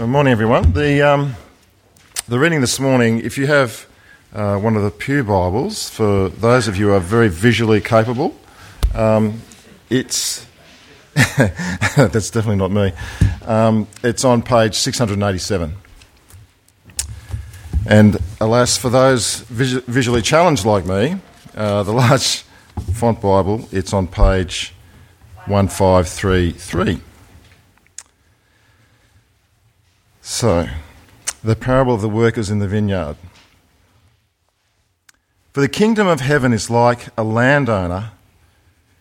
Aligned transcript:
Good 0.00 0.08
morning, 0.08 0.32
everyone. 0.32 0.72
The, 0.72 1.02
um, 1.02 1.36
the 2.26 2.38
reading 2.38 2.62
this 2.62 2.80
morning, 2.80 3.20
if 3.20 3.36
you 3.36 3.46
have 3.48 3.86
uh, 4.32 4.56
one 4.56 4.74
of 4.74 4.82
the 4.82 4.90
Pew 4.90 5.22
Bibles, 5.22 5.90
for 5.90 6.30
those 6.30 6.68
of 6.68 6.78
you 6.78 6.86
who 6.86 6.92
are 6.94 7.00
very 7.00 7.28
visually 7.28 7.82
capable, 7.82 8.34
um, 8.94 9.42
it's. 9.90 10.46
that's 11.14 12.30
definitely 12.30 12.56
not 12.56 12.70
me. 12.70 12.94
Um, 13.44 13.88
it's 14.02 14.24
on 14.24 14.40
page 14.40 14.74
687. 14.74 15.74
And 17.86 18.16
alas, 18.40 18.78
for 18.78 18.88
those 18.88 19.40
vis- 19.40 19.84
visually 19.84 20.22
challenged 20.22 20.64
like 20.64 20.86
me, 20.86 21.16
uh, 21.54 21.82
the 21.82 21.92
large 21.92 22.38
font 22.94 23.20
Bible, 23.20 23.68
it's 23.70 23.92
on 23.92 24.06
page 24.06 24.72
1533. 25.44 27.02
So, 30.32 30.68
the 31.42 31.56
parable 31.56 31.92
of 31.92 32.02
the 32.02 32.08
workers 32.08 32.50
in 32.50 32.60
the 32.60 32.68
vineyard. 32.68 33.16
For 35.52 35.60
the 35.60 35.68
kingdom 35.68 36.06
of 36.06 36.20
heaven 36.20 36.52
is 36.52 36.70
like 36.70 37.08
a 37.18 37.24
landowner 37.24 38.12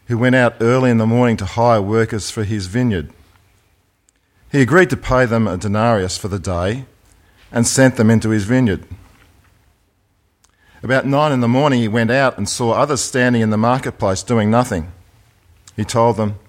who 0.08 0.18
went 0.18 0.34
out 0.34 0.56
early 0.60 0.90
in 0.90 0.98
the 0.98 1.06
morning 1.06 1.38
to 1.38 1.46
hire 1.46 1.84
workers 1.84 2.32
for 2.32 2.44
his 2.44 2.66
vineyard. 2.66 3.12
He 4.52 4.60
agreed 4.64 4.90
to 4.90 4.98
pay 4.98 5.28
them 5.28 5.48
a 5.48 5.56
denarius 5.56 6.18
for 6.18 6.30
the 6.30 6.40
day 6.40 6.86
and 7.52 7.68
sent 7.68 7.96
them 7.96 8.10
into 8.10 8.32
his 8.32 8.46
vineyard. 8.46 8.84
About 10.82 11.06
nine 11.06 11.32
in 11.32 11.42
the 11.42 11.48
morning, 11.48 11.80
he 11.80 11.88
went 11.88 12.10
out 12.10 12.40
and 12.40 12.50
saw 12.50 12.72
others 12.72 13.02
standing 13.02 13.44
in 13.44 13.52
the 13.52 13.56
marketplace 13.56 14.24
doing 14.24 14.50
nothing. 14.50 14.92
He 15.76 15.86
told 15.86 16.18
them, 16.18 16.40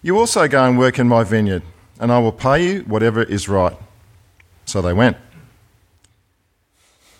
You 0.00 0.18
also 0.18 0.48
go 0.48 0.64
and 0.64 0.78
work 0.78 0.98
in 0.98 1.06
my 1.06 1.24
vineyard 1.24 1.62
and 2.02 2.10
I 2.10 2.18
will 2.18 2.32
pay 2.32 2.66
you 2.66 2.80
whatever 2.80 3.22
is 3.22 3.48
right. 3.48 3.76
So 4.64 4.82
they 4.82 4.92
went. 4.92 5.16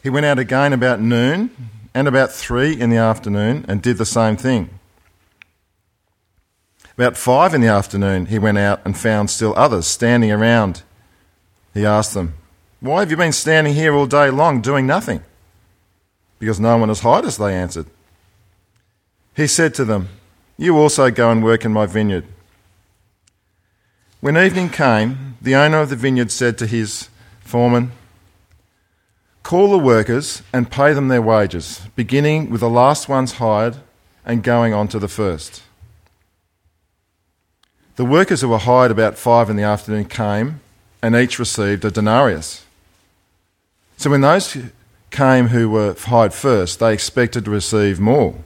He 0.03 0.11
went 0.11 0.27
out 0.27 0.41
again 0.41 0.73
about 0.73 1.01
noon 1.01 1.51
and 1.95 2.09
about 2.09 2.33
three 2.33 2.79
in 2.79 2.91
the 2.91 2.97
afternoon 2.97 3.65
and 3.69 3.81
did 3.81 3.97
the 3.97 4.05
same 4.05 4.37
thing. 4.37 4.71
About 6.99 7.17
five 7.17 7.55
in 7.55 7.61
the 7.61 7.69
afternoon, 7.69 8.27
he 8.27 8.41
went 8.41 8.59
out 8.59 8.81
and 8.85 8.99
found 8.99 9.31
still 9.31 9.55
others 9.57 9.87
standing 9.87 10.33
around. 10.33 10.83
He 11.73 11.87
asked 11.87 12.15
them, 12.15 12.35
Why 12.81 13.01
have 13.01 13.11
you 13.13 13.17
been 13.17 13.33
standing 13.33 13.75
here 13.75 13.95
all 13.95 14.07
day 14.07 14.31
long 14.31 14.61
doing 14.61 14.85
nothing? 14.85 15.23
Because 16.41 16.59
no 16.59 16.77
one 16.77 16.89
has 16.89 17.01
hired 17.01 17.25
us, 17.25 17.37
they 17.37 17.55
answered. 17.55 17.87
He 19.37 19.47
said 19.47 19.75
to 19.75 19.85
them, 19.85 20.09
You 20.59 20.77
also 20.77 21.09
go 21.13 21.31
and 21.31 21.45
work 21.45 21.65
in 21.65 21.73
my 21.73 21.87
vineyard. 21.87 22.27
When 24.23 24.37
evening 24.37 24.69
came, 24.69 25.37
the 25.43 25.57
owner 25.57 25.81
of 25.81 25.89
the 25.89 25.97
vineyard 25.97 26.31
said 26.31 26.57
to 26.59 26.69
his 26.69 27.09
foreman, 27.41 27.91
Call 29.43 29.73
the 29.73 29.79
workers 29.79 30.45
and 30.53 30.71
pay 30.71 30.93
them 30.93 31.09
their 31.09 31.21
wages, 31.21 31.83
beginning 31.97 32.49
with 32.49 32.61
the 32.61 32.71
last 32.71 33.09
ones 33.09 33.33
hired 33.33 33.79
and 34.25 34.45
going 34.45 34.73
on 34.73 34.87
to 34.89 35.01
the 35.01 35.09
first. 35.09 35.65
The 37.97 38.05
workers 38.05 38.43
who 38.43 38.51
were 38.51 38.59
hired 38.59 38.93
about 38.93 39.19
five 39.19 39.51
in 39.51 39.57
the 39.57 39.65
afternoon 39.65 40.05
came, 40.05 40.61
and 41.03 41.17
each 41.17 41.41
received 41.41 41.85
a 41.85 41.91
denarius. 41.91 42.65
So 43.97 44.09
when 44.09 44.21
those 44.21 44.57
came 45.11 45.49
who 45.49 45.69
were 45.69 45.97
hired 45.99 46.33
first, 46.33 46.79
they 46.79 46.95
expected 46.95 47.47
to 47.47 47.51
receive 47.51 47.99
more. 47.99 48.37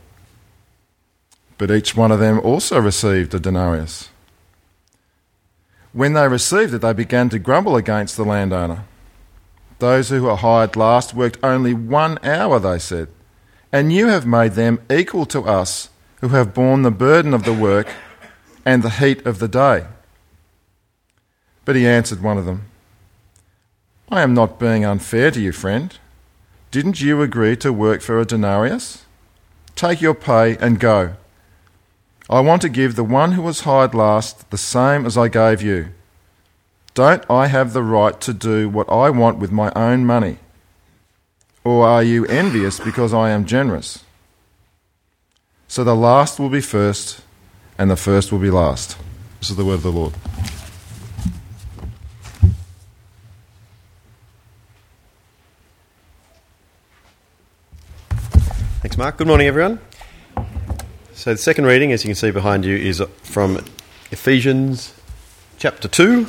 But 1.59 1.71
each 1.71 1.95
one 1.95 2.13
of 2.13 2.19
them 2.19 2.41
also 2.41 2.81
received 2.81 3.35
a 3.35 3.39
denarius. 3.39 4.09
When 5.97 6.13
they 6.13 6.29
received 6.29 6.75
it, 6.75 6.83
they 6.83 6.93
began 6.93 7.31
to 7.31 7.39
grumble 7.39 7.75
against 7.75 8.19
the 8.19 8.25
landowner. 8.25 8.85
Those 9.79 10.11
who 10.11 10.25
were 10.25 10.37
hired 10.37 10.77
last 10.77 11.15
worked 11.15 11.39
only 11.43 11.73
one 11.73 12.19
hour, 12.23 12.59
they 12.59 12.79
said, 12.79 13.09
and 13.73 13.91
you 13.91 14.09
have 14.09 14.27
made 14.27 14.53
them 14.53 14.79
equal 14.91 15.25
to 15.25 15.41
us 15.45 15.89
who 16.21 16.29
have 16.29 16.53
borne 16.53 16.83
the 16.83 16.91
burden 16.91 17.33
of 17.33 17.45
the 17.45 17.55
work 17.55 17.89
and 18.63 18.83
the 18.83 18.91
heat 18.91 19.25
of 19.25 19.39
the 19.39 19.49
day. 19.49 19.87
But 21.65 21.77
he 21.77 21.89
answered 21.89 22.23
one 22.23 22.37
of 22.37 22.45
them, 22.45 22.67
I 24.11 24.21
am 24.21 24.35
not 24.35 24.61
being 24.61 24.85
unfair 24.85 25.31
to 25.31 25.41
you, 25.41 25.51
friend. 25.51 25.99
Didn't 26.71 27.01
you 27.01 27.23
agree 27.23 27.57
to 27.57 27.73
work 27.73 28.03
for 28.03 28.21
a 28.21 28.27
denarius? 28.27 29.07
Take 29.75 30.03
your 30.03 30.15
pay 30.15 30.59
and 30.59 30.79
go. 30.79 31.17
I 32.29 32.41
want 32.41 32.61
to 32.63 32.69
give 32.69 32.97
the 32.97 33.05
one 33.05 33.33
who 33.33 33.43
was 33.43 33.61
hired 33.61 33.95
last 33.95 34.51
the 34.51 34.59
same 34.59 35.07
as 35.07 35.17
I 35.17 35.29
gave 35.29 35.63
you. 35.63 35.91
Don't 36.95 37.25
I 37.31 37.47
have 37.47 37.73
the 37.73 37.85
right 37.85 38.21
to 38.23 38.33
do 38.33 38.69
what 38.69 38.91
I 38.91 39.11
want 39.11 39.39
with 39.39 39.53
my 39.53 39.71
own 39.77 40.05
money? 40.05 40.39
Or 41.63 41.87
are 41.87 42.03
you 42.03 42.27
envious 42.27 42.81
because 42.81 43.15
I 43.15 43.31
am 43.31 43.45
generous? 43.45 44.03
So 45.69 45.85
the 45.85 45.95
last 45.95 46.41
will 46.41 46.49
be 46.49 46.61
first, 46.61 47.21
and 47.79 47.91
the 47.91 47.97
first 47.97 48.33
will 48.33 48.39
be 48.41 48.51
last. 48.51 48.97
This 49.41 49.51
is 49.51 49.57
the 49.57 49.65
word 49.65 49.75
of 49.75 49.83
the 49.83 49.93
Lord. 49.93 50.15
Thanks, 58.81 58.97
Mark. 58.97 59.17
Good 59.17 59.27
morning, 59.27 59.47
everyone. 59.47 59.81
So, 61.27 61.33
the 61.33 61.39
second 61.39 61.67
reading, 61.67 61.91
as 61.91 62.05
you 62.05 62.09
can 62.11 62.15
see 62.15 62.31
behind 62.31 62.65
you, 62.65 62.77
is 62.77 63.03
from 63.25 63.57
Ephesians 64.13 64.95
chapter 65.59 65.89
2. 65.89 66.25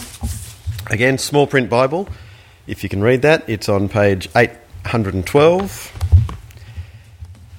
Again, 0.87 1.19
small 1.19 1.45
print 1.45 1.69
Bible. 1.69 2.09
If 2.65 2.81
you 2.81 2.89
can 2.89 3.03
read 3.03 3.21
that, 3.21 3.47
it's 3.47 3.69
on 3.69 3.89
page 3.89 4.27
812. 4.35 5.93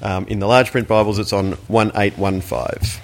Um, 0.02 0.26
in 0.26 0.40
the 0.40 0.48
large 0.48 0.72
print 0.72 0.88
Bibles, 0.88 1.20
it's 1.20 1.32
on 1.32 1.50
1815. 1.68 3.00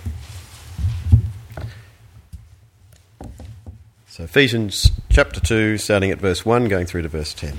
So, 4.09 4.25
Ephesians 4.25 4.91
chapter 5.11 5.39
2, 5.39 5.79
starting 5.79 6.11
at 6.11 6.19
verse 6.19 6.45
1, 6.45 6.67
going 6.67 6.87
through 6.87 7.03
to 7.03 7.09
verse 7.09 7.35
10. 7.35 7.59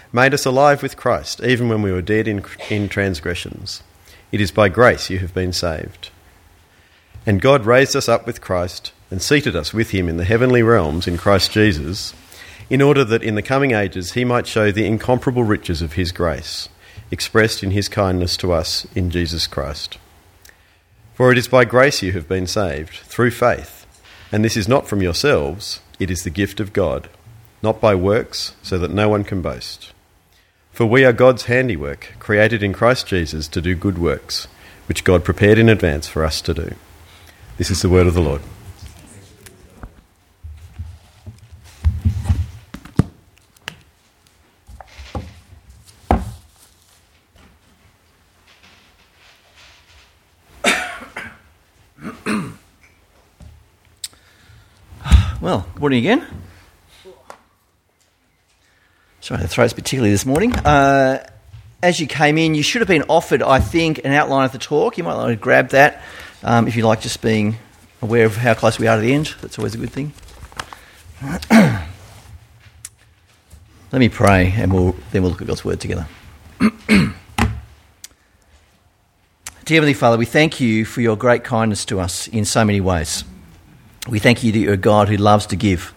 made 0.13 0.33
us 0.33 0.45
alive 0.45 0.83
with 0.83 0.97
Christ, 0.97 1.41
even 1.41 1.69
when 1.69 1.81
we 1.81 1.91
were 1.91 2.01
dead 2.01 2.27
in, 2.27 2.43
in 2.69 2.89
transgressions. 2.89 3.83
It 4.31 4.41
is 4.41 4.51
by 4.51 4.69
grace 4.69 5.09
you 5.09 5.19
have 5.19 5.33
been 5.33 5.53
saved. 5.53 6.09
And 7.25 7.41
God 7.41 7.65
raised 7.65 7.95
us 7.95 8.09
up 8.09 8.25
with 8.25 8.41
Christ 8.41 8.93
and 9.09 9.21
seated 9.21 9.55
us 9.55 9.73
with 9.73 9.91
him 9.91 10.07
in 10.09 10.17
the 10.17 10.25
heavenly 10.25 10.63
realms 10.63 11.07
in 11.07 11.17
Christ 11.17 11.51
Jesus, 11.51 12.13
in 12.69 12.81
order 12.81 13.03
that 13.03 13.23
in 13.23 13.35
the 13.35 13.41
coming 13.41 13.71
ages 13.71 14.13
he 14.13 14.23
might 14.23 14.47
show 14.47 14.71
the 14.71 14.85
incomparable 14.85 15.43
riches 15.43 15.81
of 15.81 15.93
his 15.93 16.11
grace, 16.11 16.69
expressed 17.11 17.63
in 17.63 17.71
his 17.71 17.89
kindness 17.89 18.37
to 18.37 18.51
us 18.53 18.87
in 18.95 19.11
Jesus 19.11 19.47
Christ. 19.47 19.97
For 21.13 21.31
it 21.31 21.37
is 21.37 21.47
by 21.47 21.65
grace 21.65 22.01
you 22.01 22.13
have 22.13 22.27
been 22.27 22.47
saved, 22.47 22.95
through 22.95 23.31
faith, 23.31 23.85
and 24.31 24.43
this 24.43 24.57
is 24.57 24.67
not 24.67 24.87
from 24.87 25.01
yourselves 25.01 25.81
it 25.99 26.09
is 26.09 26.23
the 26.23 26.31
gift 26.31 26.59
of 26.59 26.73
God, 26.73 27.09
not 27.61 27.79
by 27.79 27.93
works, 27.93 28.55
so 28.63 28.79
that 28.79 28.89
no 28.89 29.07
one 29.07 29.23
can 29.23 29.43
boast. 29.43 29.93
For 30.81 30.87
we 30.87 31.05
are 31.05 31.13
God's 31.13 31.43
handiwork, 31.43 32.15
created 32.17 32.63
in 32.63 32.73
Christ 32.73 33.05
Jesus 33.05 33.47
to 33.49 33.61
do 33.61 33.75
good 33.75 33.99
works, 33.99 34.47
which 34.87 35.03
God 35.03 35.23
prepared 35.23 35.59
in 35.59 35.69
advance 35.69 36.07
for 36.07 36.25
us 36.25 36.41
to 36.41 36.55
do. 36.55 36.73
This 37.57 37.69
is 37.69 37.83
the 37.83 37.87
word 37.87 38.07
of 38.07 38.15
the 38.15 38.21
Lord. 38.21 38.41
Well, 55.39 55.67
morning 55.79 55.99
again. 55.99 56.25
Sorry, 59.21 59.39
the 59.39 59.47
throat's 59.47 59.73
particularly 59.73 60.09
this 60.09 60.25
morning. 60.25 60.55
Uh, 60.55 61.23
as 61.83 61.99
you 61.99 62.07
came 62.07 62.39
in, 62.39 62.55
you 62.55 62.63
should 62.63 62.81
have 62.81 62.87
been 62.87 63.03
offered, 63.03 63.43
I 63.43 63.59
think, 63.59 64.03
an 64.03 64.11
outline 64.13 64.45
of 64.45 64.51
the 64.51 64.57
talk. 64.57 64.97
You 64.97 65.03
might 65.03 65.15
want 65.15 65.29
to 65.29 65.35
grab 65.35 65.69
that 65.69 66.01
um, 66.43 66.67
if 66.67 66.75
you 66.75 66.83
like, 66.83 67.01
just 67.01 67.21
being 67.21 67.57
aware 68.01 68.25
of 68.25 68.35
how 68.35 68.55
close 68.55 68.79
we 68.79 68.87
are 68.87 68.95
to 68.95 69.01
the 69.01 69.13
end. 69.13 69.35
That's 69.41 69.59
always 69.59 69.75
a 69.75 69.77
good 69.77 69.91
thing. 69.91 70.11
Let 73.91 73.99
me 73.99 74.09
pray 74.09 74.53
and 74.57 74.73
we'll, 74.73 74.95
then 75.11 75.21
we'll 75.21 75.31
look 75.31 75.41
at 75.41 75.47
God's 75.47 75.63
word 75.63 75.79
together. 75.79 76.07
Dear 76.59 77.13
Heavenly 79.65 79.93
Father, 79.93 80.17
we 80.17 80.25
thank 80.25 80.59
you 80.59 80.83
for 80.83 81.01
your 81.01 81.15
great 81.15 81.43
kindness 81.43 81.85
to 81.85 81.99
us 81.99 82.27
in 82.27 82.43
so 82.43 82.65
many 82.65 82.81
ways. 82.81 83.23
We 84.09 84.17
thank 84.17 84.43
you 84.43 84.51
that 84.51 84.57
you're 84.57 84.73
a 84.73 84.77
God 84.77 85.09
who 85.09 85.17
loves 85.17 85.45
to 85.47 85.55
give. 85.55 85.93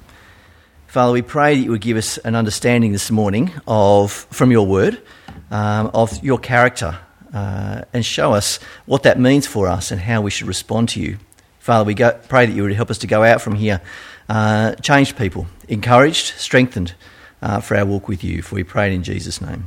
Father, 0.95 1.13
we 1.13 1.23
pray 1.23 1.57
that 1.57 1.61
you 1.61 1.73
would 1.73 1.81
give 1.81 1.97
us 1.97 2.19
an 2.19 2.37
understanding 2.37 2.93
this 2.93 3.11
morning 3.11 3.51
of, 3.67 4.13
from 4.31 4.53
your 4.53 4.65
word, 4.65 5.03
um, 5.51 5.91
of 5.93 6.23
your 6.23 6.39
character, 6.39 6.97
uh, 7.33 7.83
and 7.93 8.07
show 8.07 8.33
us 8.33 8.61
what 8.87 9.03
that 9.03 9.19
means 9.19 9.45
for 9.45 9.67
us 9.67 9.91
and 9.91 10.01
how 10.01 10.23
we 10.23 10.31
should 10.31 10.47
respond 10.47 10.89
to 10.91 11.01
you. 11.01 11.19
Father, 11.59 11.85
we 11.85 11.95
go, 11.95 12.17
pray 12.29 12.47
that 12.47 12.53
you 12.53 12.63
would 12.63 12.73
help 12.75 12.93
us 12.93 12.99
to 12.99 13.09
go 13.09 13.25
out 13.25 13.43
from 13.43 13.57
here, 13.57 13.81
uh, 14.29 14.77
changed 14.77 15.19
people, 15.19 15.49
encouraged, 15.67 16.27
strengthened 16.39 16.95
uh, 17.43 17.59
for 17.59 17.77
our 17.77 17.85
walk 17.85 18.07
with 18.07 18.23
you. 18.23 18.41
For 18.41 18.55
we 18.55 18.63
pray 18.63 18.87
it 18.87 18.95
in 18.95 19.03
Jesus' 19.03 19.41
name. 19.41 19.65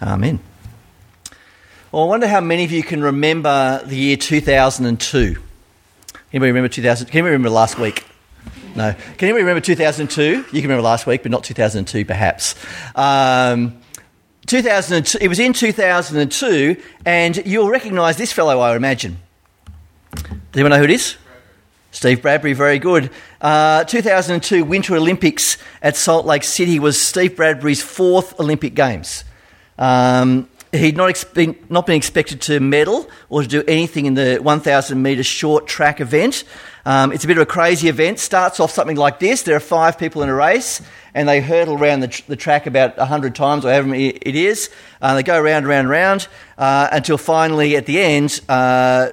Amen. 0.00 0.40
Well, 1.92 2.04
I 2.04 2.06
wonder 2.06 2.26
how 2.26 2.40
many 2.40 2.64
of 2.64 2.72
you 2.72 2.82
can 2.82 3.02
remember 3.02 3.82
the 3.84 3.96
year 3.96 4.16
2002. 4.16 5.36
Anybody 6.32 6.50
remember 6.50 6.68
2000? 6.70 7.08
Can 7.08 7.18
anybody 7.18 7.32
remember 7.32 7.50
last 7.50 7.78
week? 7.78 8.06
No. 8.74 8.92
Can 8.92 9.28
anybody 9.28 9.42
remember 9.42 9.60
2002? 9.60 10.22
You 10.22 10.42
can 10.42 10.62
remember 10.62 10.82
last 10.82 11.06
week, 11.06 11.22
but 11.22 11.30
not 11.30 11.44
2002, 11.44 12.04
perhaps. 12.04 12.54
Um, 12.96 13.78
2002, 14.46 15.18
it 15.20 15.28
was 15.28 15.38
in 15.38 15.52
2002, 15.52 16.76
and 17.06 17.36
you'll 17.46 17.70
recognise 17.70 18.16
this 18.16 18.32
fellow, 18.32 18.60
I 18.60 18.74
imagine. 18.76 19.18
Does 20.14 20.24
anyone 20.54 20.70
know 20.70 20.78
who 20.78 20.84
it 20.84 20.90
is? 20.90 21.16
Steve 21.92 22.20
Bradbury, 22.22 22.52
very 22.54 22.80
good. 22.80 23.10
Uh, 23.40 23.84
2002 23.84 24.64
Winter 24.64 24.96
Olympics 24.96 25.56
at 25.80 25.96
Salt 25.96 26.26
Lake 26.26 26.42
City 26.42 26.80
was 26.80 27.00
Steve 27.00 27.36
Bradbury's 27.36 27.82
fourth 27.82 28.38
Olympic 28.40 28.74
Games. 28.74 29.22
Um, 29.78 30.48
he'd 30.74 30.96
not, 30.96 31.10
expe- 31.10 31.70
not 31.70 31.86
been 31.86 31.96
expected 31.96 32.40
to 32.42 32.60
medal 32.60 33.08
or 33.28 33.42
to 33.42 33.48
do 33.48 33.64
anything 33.66 34.06
in 34.06 34.14
the 34.14 34.36
1,000 34.36 35.00
metre 35.00 35.22
short 35.22 35.66
track 35.66 36.00
event. 36.00 36.44
Um, 36.86 37.12
it's 37.12 37.24
a 37.24 37.26
bit 37.26 37.38
of 37.38 37.42
a 37.42 37.46
crazy 37.46 37.88
event. 37.88 38.18
Starts 38.18 38.60
off 38.60 38.70
something 38.70 38.96
like 38.96 39.18
this 39.18 39.42
there 39.42 39.56
are 39.56 39.60
five 39.60 39.98
people 39.98 40.22
in 40.22 40.28
a 40.28 40.34
race, 40.34 40.82
and 41.14 41.28
they 41.28 41.40
hurdle 41.40 41.78
around 41.78 42.00
the, 42.00 42.08
tr- 42.08 42.22
the 42.28 42.36
track 42.36 42.66
about 42.66 42.96
100 42.98 43.34
times, 43.34 43.64
or 43.64 43.70
however 43.70 43.88
many 43.88 44.08
it 44.08 44.34
is. 44.34 44.70
Uh, 45.00 45.14
they 45.14 45.22
go 45.22 45.40
round, 45.40 45.66
round, 45.66 45.88
round 45.88 46.28
uh, 46.58 46.88
until 46.92 47.16
finally, 47.16 47.76
at 47.76 47.86
the 47.86 48.00
end, 48.00 48.40
uh, 48.48 49.10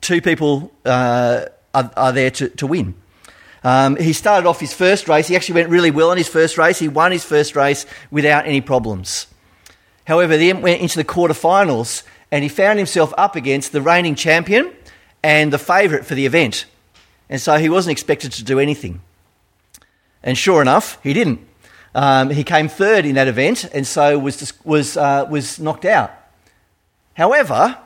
two 0.00 0.20
people 0.20 0.72
uh, 0.84 1.46
are, 1.74 1.90
are, 1.96 2.12
there 2.12 2.30
to, 2.30 2.48
to 2.50 2.66
win. 2.66 2.94
Um, 3.64 3.96
he 3.96 4.12
started 4.12 4.48
off 4.48 4.60
his 4.60 4.72
first 4.72 5.08
race. 5.08 5.26
He 5.26 5.36
actually 5.36 5.56
went 5.56 5.70
really 5.70 5.90
well 5.90 6.12
in 6.12 6.18
his 6.18 6.28
first 6.28 6.56
race. 6.56 6.78
He 6.78 6.88
won 6.88 7.12
his 7.12 7.24
first 7.24 7.56
race 7.56 7.84
without 8.10 8.46
any 8.46 8.60
problems. 8.60 9.26
However, 10.06 10.36
then 10.36 10.62
went 10.62 10.80
into 10.80 10.96
the 10.96 11.04
quarterfinals 11.04 12.02
and 12.30 12.42
he 12.42 12.48
found 12.48 12.78
himself 12.78 13.12
up 13.18 13.36
against 13.36 13.72
the 13.72 13.82
reigning 13.82 14.14
champion 14.14 14.72
and 15.22 15.52
the 15.52 15.58
favourite 15.58 16.04
for 16.04 16.14
the 16.14 16.26
event. 16.26 16.66
And 17.28 17.40
so 17.40 17.58
he 17.58 17.68
wasn't 17.68 17.92
expected 17.92 18.32
to 18.32 18.44
do 18.44 18.58
anything. 18.58 19.02
And 20.22 20.36
sure 20.36 20.62
enough, 20.62 20.98
he 21.02 21.12
didn't. 21.12 21.46
Um, 21.94 22.30
he 22.30 22.44
came 22.44 22.68
third 22.68 23.04
in 23.04 23.16
that 23.16 23.28
event 23.28 23.64
and 23.72 23.86
so 23.86 24.18
was, 24.18 24.52
was, 24.64 24.96
uh, 24.96 25.26
was 25.28 25.58
knocked 25.58 25.84
out. 25.84 26.12
However, 27.14 27.76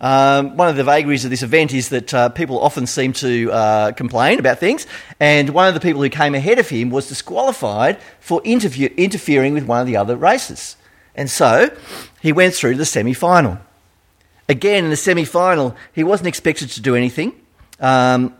um, 0.00 0.56
one 0.56 0.68
of 0.68 0.76
the 0.76 0.84
vagaries 0.84 1.24
of 1.24 1.30
this 1.30 1.42
event 1.42 1.72
is 1.72 1.88
that 1.88 2.12
uh, 2.12 2.28
people 2.28 2.60
often 2.60 2.86
seem 2.86 3.12
to 3.14 3.50
uh, 3.50 3.92
complain 3.92 4.38
about 4.38 4.58
things, 4.58 4.86
and 5.18 5.50
one 5.50 5.68
of 5.68 5.74
the 5.74 5.80
people 5.80 6.02
who 6.02 6.10
came 6.10 6.34
ahead 6.34 6.58
of 6.58 6.68
him 6.68 6.90
was 6.90 7.08
disqualified 7.08 7.98
for 8.20 8.42
interfering 8.42 9.54
with 9.54 9.64
one 9.64 9.80
of 9.80 9.86
the 9.86 9.96
other 9.96 10.16
races. 10.16 10.76
And 11.14 11.30
so 11.30 11.70
he 12.20 12.32
went 12.32 12.54
through 12.54 12.72
to 12.72 12.78
the 12.78 12.84
semi 12.84 13.14
final. 13.14 13.58
Again, 14.48 14.84
in 14.84 14.90
the 14.90 14.96
semi 14.96 15.24
final, 15.24 15.74
he 15.92 16.04
wasn't 16.04 16.28
expected 16.28 16.70
to 16.70 16.80
do 16.80 16.94
anything. 16.94 17.32
Um, 17.80 18.34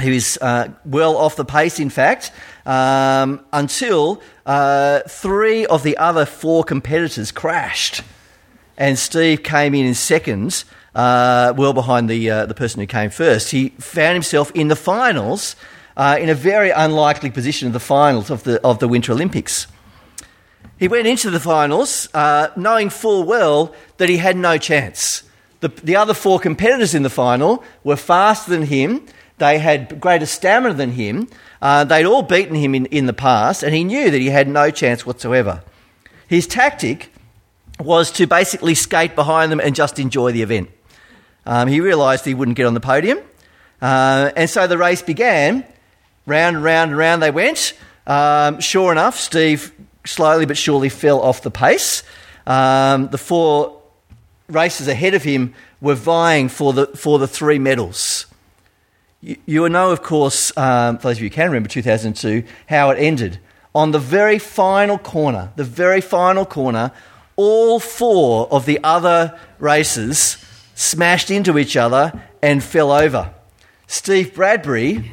he 0.00 0.10
was 0.10 0.38
uh, 0.38 0.68
well 0.84 1.16
off 1.16 1.36
the 1.36 1.44
pace, 1.44 1.78
in 1.78 1.90
fact, 1.90 2.32
um, 2.64 3.44
until 3.52 4.22
uh, 4.46 5.00
three 5.08 5.66
of 5.66 5.82
the 5.82 5.96
other 5.98 6.24
four 6.24 6.64
competitors 6.64 7.30
crashed. 7.30 8.02
And 8.78 8.98
Steve 8.98 9.42
came 9.42 9.74
in 9.74 9.84
in 9.84 9.94
second, 9.94 10.64
uh, 10.94 11.52
well 11.56 11.74
behind 11.74 12.08
the, 12.08 12.30
uh, 12.30 12.46
the 12.46 12.54
person 12.54 12.80
who 12.80 12.86
came 12.86 13.10
first. 13.10 13.50
He 13.50 13.70
found 13.78 14.14
himself 14.14 14.50
in 14.52 14.68
the 14.68 14.76
finals, 14.76 15.56
uh, 15.96 16.16
in 16.18 16.30
a 16.30 16.34
very 16.34 16.70
unlikely 16.70 17.30
position 17.30 17.66
of 17.66 17.74
the 17.74 17.80
finals 17.80 18.30
of 18.30 18.44
the, 18.44 18.60
of 18.66 18.78
the 18.78 18.88
Winter 18.88 19.12
Olympics. 19.12 19.66
He 20.82 20.88
went 20.88 21.06
into 21.06 21.30
the 21.30 21.38
finals 21.38 22.08
uh, 22.12 22.48
knowing 22.56 22.90
full 22.90 23.22
well 23.22 23.72
that 23.98 24.08
he 24.08 24.16
had 24.16 24.36
no 24.36 24.58
chance. 24.58 25.22
The, 25.60 25.68
the 25.68 25.94
other 25.94 26.12
four 26.12 26.40
competitors 26.40 26.92
in 26.92 27.04
the 27.04 27.08
final 27.08 27.62
were 27.84 27.94
faster 27.94 28.50
than 28.50 28.62
him, 28.62 29.06
they 29.38 29.60
had 29.60 30.00
greater 30.00 30.26
stamina 30.26 30.74
than 30.74 30.90
him, 30.90 31.28
uh, 31.60 31.84
they'd 31.84 32.04
all 32.04 32.24
beaten 32.24 32.56
him 32.56 32.74
in, 32.74 32.86
in 32.86 33.06
the 33.06 33.12
past, 33.12 33.62
and 33.62 33.72
he 33.72 33.84
knew 33.84 34.10
that 34.10 34.18
he 34.18 34.30
had 34.30 34.48
no 34.48 34.72
chance 34.72 35.06
whatsoever. 35.06 35.62
His 36.26 36.48
tactic 36.48 37.12
was 37.78 38.10
to 38.10 38.26
basically 38.26 38.74
skate 38.74 39.14
behind 39.14 39.52
them 39.52 39.60
and 39.60 39.76
just 39.76 40.00
enjoy 40.00 40.32
the 40.32 40.42
event. 40.42 40.68
Um, 41.46 41.68
he 41.68 41.80
realised 41.80 42.24
he 42.24 42.34
wouldn't 42.34 42.56
get 42.56 42.66
on 42.66 42.74
the 42.74 42.80
podium, 42.80 43.20
uh, 43.80 44.32
and 44.34 44.50
so 44.50 44.66
the 44.66 44.78
race 44.78 45.00
began. 45.02 45.64
Round 46.26 46.56
and 46.56 46.64
round 46.64 46.90
and 46.90 46.98
round 46.98 47.22
they 47.22 47.30
went. 47.30 47.72
Um, 48.04 48.58
sure 48.58 48.90
enough, 48.90 49.16
Steve 49.16 49.72
slowly 50.04 50.46
but 50.46 50.56
surely 50.56 50.88
fell 50.88 51.20
off 51.20 51.42
the 51.42 51.50
pace. 51.50 52.02
Um, 52.46 53.08
the 53.08 53.18
four 53.18 53.80
races 54.48 54.88
ahead 54.88 55.14
of 55.14 55.22
him 55.22 55.54
were 55.80 55.94
vying 55.94 56.48
for 56.48 56.72
the, 56.72 56.86
for 56.88 57.18
the 57.18 57.28
three 57.28 57.58
medals. 57.58 58.26
You, 59.20 59.36
you 59.46 59.68
know, 59.68 59.90
of 59.90 60.02
course, 60.02 60.56
um, 60.56 60.98
for 60.98 61.08
those 61.08 61.18
of 61.18 61.22
you 61.22 61.28
who 61.28 61.34
can 61.34 61.46
remember 61.46 61.68
2002, 61.68 62.44
how 62.68 62.90
it 62.90 62.98
ended. 62.98 63.38
On 63.74 63.90
the 63.90 63.98
very 63.98 64.38
final 64.38 64.98
corner, 64.98 65.52
the 65.56 65.64
very 65.64 66.00
final 66.00 66.44
corner, 66.44 66.92
all 67.36 67.80
four 67.80 68.46
of 68.52 68.66
the 68.66 68.78
other 68.84 69.38
races 69.58 70.36
smashed 70.74 71.30
into 71.30 71.58
each 71.58 71.76
other 71.76 72.12
and 72.42 72.62
fell 72.62 72.92
over. 72.92 73.32
Steve 73.86 74.34
Bradbury 74.34 75.10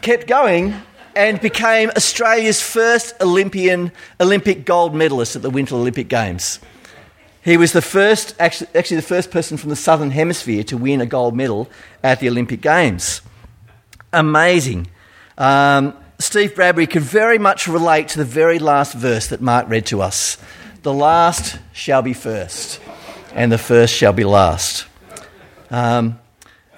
kept 0.00 0.26
going 0.26 0.74
and 1.16 1.40
became 1.40 1.90
Australia's 1.96 2.60
first 2.60 3.14
Olympian, 3.22 3.90
Olympic 4.20 4.66
gold 4.66 4.94
medalist 4.94 5.34
at 5.34 5.40
the 5.40 5.48
Winter 5.48 5.74
Olympic 5.74 6.08
Games. 6.08 6.60
He 7.42 7.56
was 7.56 7.72
the 7.72 7.80
first, 7.80 8.34
actually, 8.38 8.68
actually, 8.74 8.96
the 8.98 9.02
first 9.02 9.30
person 9.30 9.56
from 9.56 9.70
the 9.70 9.76
Southern 9.76 10.10
Hemisphere 10.10 10.62
to 10.64 10.76
win 10.76 11.00
a 11.00 11.06
gold 11.06 11.34
medal 11.34 11.70
at 12.02 12.20
the 12.20 12.28
Olympic 12.28 12.60
Games. 12.60 13.22
Amazing. 14.12 14.88
Um, 15.38 15.96
Steve 16.18 16.54
Bradbury 16.54 16.86
could 16.86 17.02
very 17.02 17.38
much 17.38 17.66
relate 17.66 18.08
to 18.08 18.18
the 18.18 18.24
very 18.24 18.58
last 18.58 18.92
verse 18.92 19.28
that 19.28 19.40
Mark 19.40 19.68
read 19.70 19.86
to 19.86 20.02
us. 20.02 20.36
The 20.82 20.92
last 20.92 21.58
shall 21.72 22.02
be 22.02 22.12
first, 22.12 22.78
and 23.34 23.50
the 23.50 23.58
first 23.58 23.94
shall 23.94 24.12
be 24.12 24.24
last. 24.24 24.86
Um, 25.70 26.18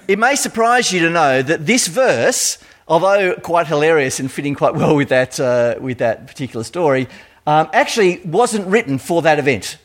it 0.06 0.18
may 0.18 0.36
surprise 0.36 0.92
you 0.92 1.00
to 1.00 1.10
know 1.10 1.42
that 1.42 1.66
this 1.66 1.88
verse 1.88 2.58
although 2.88 3.34
quite 3.34 3.66
hilarious 3.66 4.18
and 4.18 4.32
fitting 4.32 4.54
quite 4.54 4.74
well 4.74 4.96
with 4.96 5.10
that, 5.10 5.38
uh, 5.38 5.76
with 5.80 5.98
that 5.98 6.26
particular 6.26 6.64
story, 6.64 7.06
um, 7.46 7.68
actually 7.72 8.20
wasn't 8.24 8.66
written 8.66 8.98
for 8.98 9.22
that 9.22 9.38
event. 9.38 9.78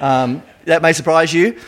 Um, 0.00 0.42
that 0.64 0.82
may 0.82 0.92
surprise 0.92 1.32
you. 1.32 1.58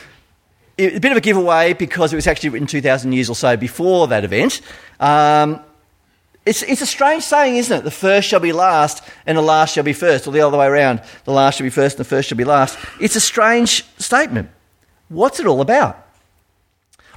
It, 0.76 0.96
a 0.96 1.00
bit 1.00 1.10
of 1.10 1.18
a 1.18 1.20
giveaway 1.20 1.72
because 1.72 2.12
it 2.12 2.16
was 2.16 2.26
actually 2.26 2.50
written 2.50 2.68
2,000 2.68 3.12
years 3.12 3.28
or 3.28 3.34
so 3.34 3.56
before 3.56 4.06
that 4.08 4.24
event. 4.24 4.60
Um, 5.00 5.60
it's, 6.46 6.62
it's 6.62 6.82
a 6.82 6.86
strange 6.86 7.24
saying, 7.24 7.56
isn't 7.56 7.78
it? 7.78 7.84
The 7.84 7.90
first 7.90 8.28
shall 8.28 8.40
be 8.40 8.52
last 8.52 9.02
and 9.26 9.36
the 9.36 9.42
last 9.42 9.74
shall 9.74 9.84
be 9.84 9.92
first, 9.92 10.26
or 10.26 10.30
the 10.30 10.40
other 10.40 10.56
way 10.56 10.66
around. 10.66 11.02
The 11.24 11.32
last 11.32 11.56
shall 11.58 11.66
be 11.66 11.70
first 11.70 11.96
and 11.96 12.04
the 12.04 12.08
first 12.08 12.28
shall 12.28 12.38
be 12.38 12.44
last. 12.44 12.78
It's 13.00 13.16
a 13.16 13.20
strange 13.20 13.84
statement. 13.98 14.50
What's 15.08 15.40
it 15.40 15.46
all 15.46 15.60
about? 15.60 16.06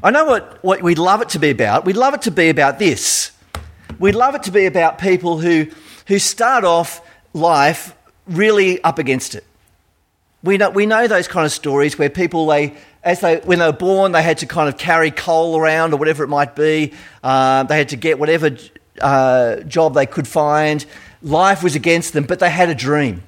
I 0.03 0.09
know 0.09 0.25
what, 0.25 0.63
what 0.63 0.81
we'd 0.81 0.97
love 0.97 1.21
it 1.21 1.29
to 1.29 1.39
be 1.39 1.51
about. 1.51 1.85
We'd 1.85 1.95
love 1.95 2.13
it 2.13 2.23
to 2.23 2.31
be 2.31 2.49
about 2.49 2.79
this 2.79 3.30
We'd 4.01 4.15
love 4.15 4.33
it 4.33 4.41
to 4.43 4.51
be 4.51 4.65
about 4.65 4.97
people 4.97 5.37
who, 5.37 5.67
who 6.07 6.17
start 6.17 6.63
off 6.63 7.07
life 7.33 7.95
really 8.25 8.83
up 8.83 8.97
against 8.97 9.35
it. 9.35 9.45
We 10.41 10.57
know, 10.57 10.71
we 10.71 10.87
know 10.87 11.07
those 11.07 11.27
kind 11.27 11.45
of 11.45 11.51
stories 11.51 11.99
where 11.99 12.09
people, 12.09 12.47
they, 12.47 12.73
as 13.03 13.19
they, 13.19 13.37
when 13.37 13.59
they 13.59 13.67
were 13.67 13.71
born, 13.71 14.11
they 14.11 14.23
had 14.23 14.39
to 14.39 14.47
kind 14.47 14.67
of 14.67 14.79
carry 14.79 15.11
coal 15.11 15.55
around 15.55 15.93
or 15.93 15.97
whatever 15.97 16.23
it 16.23 16.29
might 16.29 16.55
be. 16.55 16.93
Uh, 17.23 17.61
they 17.61 17.77
had 17.77 17.89
to 17.89 17.95
get 17.95 18.17
whatever 18.17 18.57
uh, 18.99 19.57
job 19.57 19.93
they 19.93 20.07
could 20.07 20.27
find. 20.27 20.83
Life 21.21 21.61
was 21.61 21.75
against 21.75 22.13
them, 22.13 22.23
but 22.23 22.39
they 22.39 22.49
had 22.49 22.69
a 22.69 22.75
dream. 22.75 23.21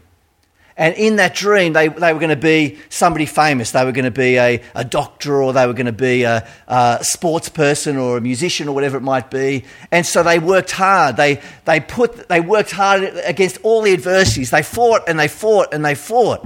And 0.75 0.95
in 0.95 1.17
that 1.17 1.35
dream, 1.35 1.73
they, 1.73 1.87
they 1.87 2.13
were 2.13 2.19
going 2.19 2.29
to 2.29 2.35
be 2.35 2.79
somebody 2.89 3.27
famous. 3.27 3.71
They 3.71 3.85
were 3.85 3.91
going 3.91 4.05
to 4.05 4.11
be 4.11 4.37
a, 4.37 4.61
a 4.73 4.83
doctor 4.83 5.41
or 5.41 5.53
they 5.53 5.67
were 5.67 5.73
going 5.73 5.85
to 5.85 5.91
be 5.91 6.23
a, 6.23 6.47
a 6.67 6.99
sports 7.03 7.49
person 7.49 7.97
or 7.97 8.17
a 8.17 8.21
musician 8.21 8.67
or 8.67 8.73
whatever 8.73 8.97
it 8.97 9.01
might 9.01 9.29
be. 9.29 9.65
And 9.91 10.05
so 10.05 10.23
they 10.23 10.39
worked 10.39 10.71
hard. 10.71 11.15
They, 11.15 11.41
they, 11.65 11.79
put, 11.79 12.27
they 12.27 12.41
worked 12.41 12.71
hard 12.71 13.03
against 13.23 13.59
all 13.61 13.83
the 13.83 13.93
adversities. 13.93 14.49
They 14.49 14.63
fought 14.63 15.03
and 15.07 15.19
they 15.19 15.27
fought 15.27 15.73
and 15.73 15.85
they 15.85 15.93
fought. 15.93 16.43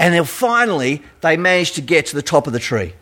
And 0.00 0.14
then 0.14 0.24
finally, 0.24 1.02
they 1.20 1.36
managed 1.36 1.76
to 1.76 1.80
get 1.80 2.06
to 2.06 2.16
the 2.16 2.22
top 2.22 2.46
of 2.48 2.52
the 2.52 2.58
tree. 2.58 2.94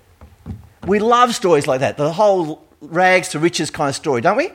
We 0.87 0.99
love 0.99 1.35
stories 1.35 1.67
like 1.67 1.81
that, 1.81 1.97
the 1.97 2.13
whole 2.13 2.67
rags 2.81 3.31
to 3.31 3.39
riches 3.39 3.71
kind 3.71 3.89
of 3.89 3.97
story, 3.97 4.21
don't 4.21 4.37
we? 4.37 4.51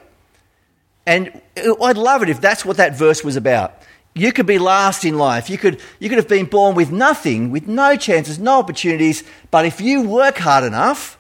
And 1.06 1.42
I'd 1.58 1.98
love 1.98 2.22
it 2.22 2.30
if 2.30 2.40
that's 2.42 2.64
what 2.64 2.78
that 2.78 2.96
verse 2.96 3.24
was 3.24 3.36
about. 3.36 3.74
You 4.14 4.34
could 4.34 4.46
be 4.46 4.60
last 4.60 5.06
in 5.06 5.18
life. 5.18 5.50
You 5.50 5.58
could, 5.58 5.80
you 6.00 6.10
could 6.10 6.18
have 6.18 6.28
been 6.28 6.46
born 6.46 6.76
with 6.76 6.92
nothing, 6.92 7.50
with 7.50 7.68
no 7.68 7.96
chances, 7.96 8.40
no 8.40 8.60
opportunities, 8.60 9.24
but 9.52 9.66
if 9.66 9.80
you 9.80 10.02
work 10.02 10.38
hard 10.38 10.64
enough, 10.64 11.18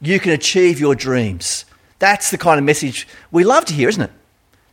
you 0.00 0.18
can 0.18 0.32
achieve 0.32 0.80
your 0.80 0.94
dreams. 0.94 1.64
That's 1.98 2.30
the 2.30 2.38
kind 2.38 2.58
of 2.58 2.64
message 2.64 3.06
we 3.30 3.44
love 3.44 3.64
to 3.66 3.74
hear, 3.74 3.88
isn't 3.88 4.02
it? 4.02 4.10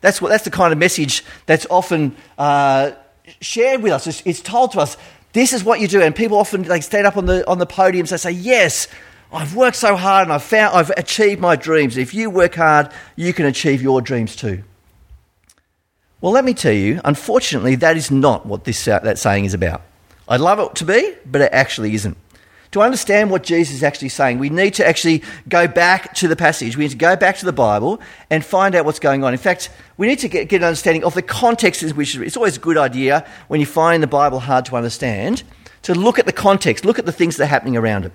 That's, 0.02 0.22
what, 0.22 0.30
that's 0.30 0.44
the 0.44 0.52
kind 0.52 0.74
of 0.74 0.80
message 0.80 1.24
that's 1.46 1.68
often 1.70 2.16
uh, 2.38 2.92
shared 3.40 3.84
with 3.84 3.94
us. 3.94 4.08
It's, 4.08 4.24
it's, 4.26 4.42
told 4.42 4.72
to 4.72 4.80
us, 4.80 4.98
this 5.34 5.54
is 5.54 5.64
what 5.64 5.80
you 5.80 5.88
do. 5.88 6.02
And 6.02 6.16
people 6.16 6.38
often 6.38 6.64
they 6.64 6.82
stand 6.82 7.06
up 7.06 7.18
on 7.18 7.28
the, 7.28 7.48
on 7.48 7.60
the 7.60 7.68
podiums, 7.68 8.10
they 8.10 8.18
say, 8.18 8.32
yes, 8.32 8.88
I've 9.32 9.56
worked 9.56 9.78
so 9.78 9.96
hard 9.96 10.24
and 10.24 10.34
I've, 10.34 10.44
found, 10.44 10.76
I've 10.76 10.90
achieved 10.98 11.40
my 11.40 11.56
dreams. 11.56 11.96
If 11.96 12.14
you 12.16 12.32
work 12.32 12.56
hard, 12.56 12.92
you 13.16 13.32
can 13.32 13.46
achieve 13.46 13.82
your 13.82 14.02
dreams 14.02 14.36
too. 14.36 14.64
Well, 16.22 16.34
let 16.34 16.46
me 16.46 16.54
tell 16.54 16.72
you, 16.72 17.02
unfortunately, 17.04 17.74
that 17.78 17.98
is 17.98 18.12
not 18.12 18.46
what 18.46 18.64
this, 18.64 18.88
uh, 18.88 19.00
that 19.00 19.18
saying 19.18 19.46
is 19.46 19.56
about. 19.56 19.82
I'd 20.30 20.40
love 20.40 20.60
it 20.60 20.76
to 20.76 20.86
be, 20.86 21.16
but 21.26 21.42
it 21.42 21.52
actually 21.52 21.96
isn't. 21.96 22.16
To 22.74 22.82
understand 22.82 23.32
what 23.32 23.42
Jesus 23.42 23.78
is 23.78 23.84
actually 23.84 24.10
saying, 24.10 24.38
we 24.38 24.50
need 24.50 24.76
to 24.76 24.88
actually 24.88 25.24
go 25.50 25.68
back 25.68 26.14
to 26.16 26.28
the 26.28 26.36
passage. 26.36 26.78
We 26.78 26.86
need 26.86 26.92
to 26.92 26.98
go 26.98 27.16
back 27.16 27.38
to 27.38 27.46
the 27.46 27.52
Bible 27.52 28.00
and 28.30 28.46
find 28.46 28.76
out 28.76 28.86
what's 28.86 29.00
going 29.00 29.24
on. 29.24 29.34
In 29.34 29.40
fact, 29.40 29.72
we 29.98 30.06
need 30.06 30.20
to 30.20 30.30
get, 30.30 30.48
get 30.48 30.58
an 30.58 30.68
understanding 30.68 31.04
of 31.04 31.16
the 31.16 31.24
context 31.24 31.82
in 31.82 31.90
which 31.96 32.16
it's 32.16 32.38
always 32.38 32.56
a 32.56 32.62
good 32.62 32.78
idea 32.78 33.28
when 33.48 33.60
you 33.60 33.66
find 33.66 34.04
the 34.04 34.08
Bible 34.08 34.42
hard 34.42 34.66
to 34.66 34.76
understand 34.76 35.42
to 35.82 35.96
look 35.96 36.20
at 36.20 36.28
the 36.28 36.32
context, 36.32 36.86
look 36.86 37.00
at 37.00 37.08
the 37.08 37.12
things 37.12 37.38
that 37.38 37.46
are 37.46 37.48
happening 37.48 37.76
around 37.76 38.06
it. 38.06 38.14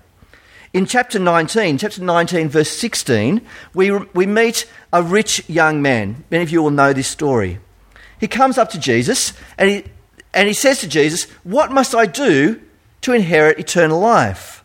In 0.72 0.86
chapter 0.86 1.18
19, 1.18 1.78
chapter 1.78 2.02
19, 2.02 2.50
verse 2.50 2.70
16, 2.70 3.42
we, 3.74 3.90
we 3.90 4.26
meet 4.26 4.70
a 4.92 5.02
rich 5.02 5.46
young 5.48 5.82
man. 5.82 6.24
Many 6.30 6.44
of 6.44 6.50
you 6.50 6.62
will 6.62 6.70
know 6.70 6.92
this 6.92 7.08
story. 7.08 7.58
He 8.18 8.28
comes 8.28 8.58
up 8.58 8.70
to 8.70 8.78
Jesus 8.78 9.32
and 9.58 9.70
he, 9.70 9.84
and 10.32 10.48
he 10.48 10.54
says 10.54 10.80
to 10.80 10.88
Jesus, 10.88 11.24
What 11.44 11.72
must 11.72 11.94
I 11.94 12.06
do 12.06 12.60
to 13.02 13.12
inherit 13.12 13.58
eternal 13.58 14.00
life? 14.00 14.64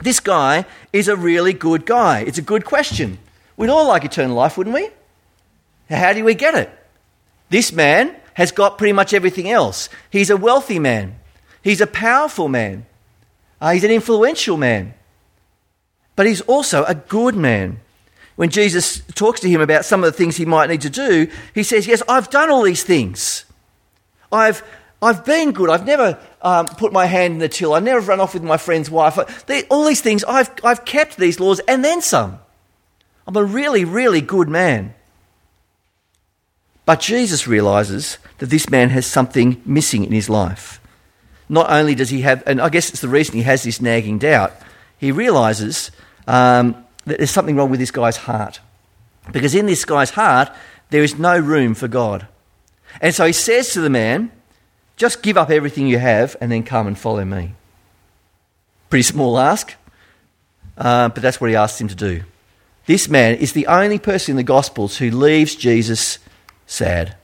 This 0.00 0.20
guy 0.20 0.64
is 0.92 1.08
a 1.08 1.16
really 1.16 1.52
good 1.52 1.86
guy. 1.86 2.20
It's 2.20 2.38
a 2.38 2.42
good 2.42 2.64
question. 2.64 3.18
We'd 3.56 3.70
all 3.70 3.86
like 3.86 4.04
eternal 4.04 4.36
life, 4.36 4.58
wouldn't 4.58 4.74
we? 4.74 4.88
How 5.88 6.12
do 6.12 6.24
we 6.24 6.34
get 6.34 6.54
it? 6.54 6.70
This 7.50 7.72
man 7.72 8.16
has 8.34 8.50
got 8.50 8.78
pretty 8.78 8.92
much 8.92 9.12
everything 9.12 9.50
else. 9.50 9.88
He's 10.10 10.30
a 10.30 10.36
wealthy 10.36 10.78
man, 10.78 11.16
he's 11.62 11.80
a 11.80 11.86
powerful 11.86 12.48
man, 12.48 12.86
uh, 13.60 13.72
he's 13.72 13.84
an 13.84 13.90
influential 13.90 14.56
man, 14.56 14.94
but 16.16 16.26
he's 16.26 16.40
also 16.42 16.84
a 16.84 16.94
good 16.94 17.36
man 17.36 17.80
when 18.36 18.50
Jesus 18.50 19.00
talks 19.14 19.40
to 19.40 19.48
him 19.48 19.60
about 19.60 19.84
some 19.84 20.02
of 20.02 20.10
the 20.10 20.16
things 20.16 20.36
he 20.36 20.44
might 20.44 20.70
need 20.70 20.80
to 20.82 20.90
do, 20.90 21.28
he 21.54 21.62
says, 21.62 21.86
Yes, 21.86 22.02
I've 22.08 22.30
done 22.30 22.50
all 22.50 22.62
these 22.62 22.82
things. 22.82 23.44
I've, 24.30 24.62
I've 25.02 25.24
been 25.24 25.52
good. 25.52 25.68
I've 25.68 25.84
never 25.84 26.18
um, 26.40 26.66
put 26.66 26.92
my 26.92 27.06
hand 27.06 27.34
in 27.34 27.38
the 27.38 27.48
till. 27.48 27.74
I've 27.74 27.82
never 27.82 28.00
run 28.00 28.20
off 28.20 28.34
with 28.34 28.42
my 28.42 28.56
friend's 28.56 28.90
wife. 28.90 29.46
They, 29.46 29.64
all 29.64 29.84
these 29.84 30.00
things, 30.00 30.24
I've, 30.24 30.50
I've 30.64 30.84
kept 30.84 31.18
these 31.18 31.38
laws 31.38 31.60
and 31.68 31.84
then 31.84 32.00
some. 32.00 32.38
I'm 33.26 33.36
a 33.36 33.44
really, 33.44 33.84
really 33.84 34.20
good 34.20 34.48
man. 34.48 34.94
But 36.84 37.00
Jesus 37.00 37.46
realizes 37.46 38.18
that 38.38 38.46
this 38.46 38.68
man 38.68 38.90
has 38.90 39.06
something 39.06 39.62
missing 39.64 40.04
in 40.04 40.12
his 40.12 40.28
life. 40.28 40.80
Not 41.48 41.70
only 41.70 41.94
does 41.94 42.10
he 42.10 42.22
have, 42.22 42.42
and 42.46 42.60
I 42.60 42.70
guess 42.70 42.90
it's 42.90 43.00
the 43.00 43.08
reason 43.08 43.36
he 43.36 43.42
has 43.42 43.62
this 43.62 43.80
nagging 43.80 44.18
doubt, 44.18 44.52
he 44.98 45.12
realizes 45.12 45.90
um, 46.26 46.84
that 47.04 47.18
there's 47.18 47.30
something 47.30 47.56
wrong 47.56 47.70
with 47.70 47.80
this 47.80 47.90
guy's 47.90 48.16
heart. 48.16 48.60
Because 49.32 49.54
in 49.54 49.66
this 49.66 49.84
guy's 49.84 50.10
heart, 50.10 50.50
there 50.90 51.02
is 51.02 51.18
no 51.18 51.38
room 51.38 51.74
for 51.74 51.88
God. 51.88 52.26
And 53.00 53.14
so 53.14 53.26
he 53.26 53.32
says 53.32 53.72
to 53.72 53.80
the 53.80 53.90
man, 53.90 54.30
just 54.96 55.22
give 55.22 55.36
up 55.36 55.50
everything 55.50 55.86
you 55.86 55.98
have 55.98 56.36
and 56.40 56.52
then 56.52 56.62
come 56.62 56.86
and 56.86 56.98
follow 56.98 57.24
me. 57.24 57.54
Pretty 58.90 59.02
small 59.02 59.38
ask, 59.38 59.74
uh, 60.76 61.08
but 61.08 61.22
that's 61.22 61.40
what 61.40 61.50
he 61.50 61.56
asks 61.56 61.80
him 61.80 61.88
to 61.88 61.94
do. 61.94 62.22
This 62.86 63.08
man 63.08 63.36
is 63.36 63.52
the 63.52 63.66
only 63.66 63.98
person 63.98 64.32
in 64.32 64.36
the 64.36 64.42
Gospels 64.42 64.98
who 64.98 65.10
leaves 65.10 65.54
Jesus 65.54 66.18
sad. 66.66 67.16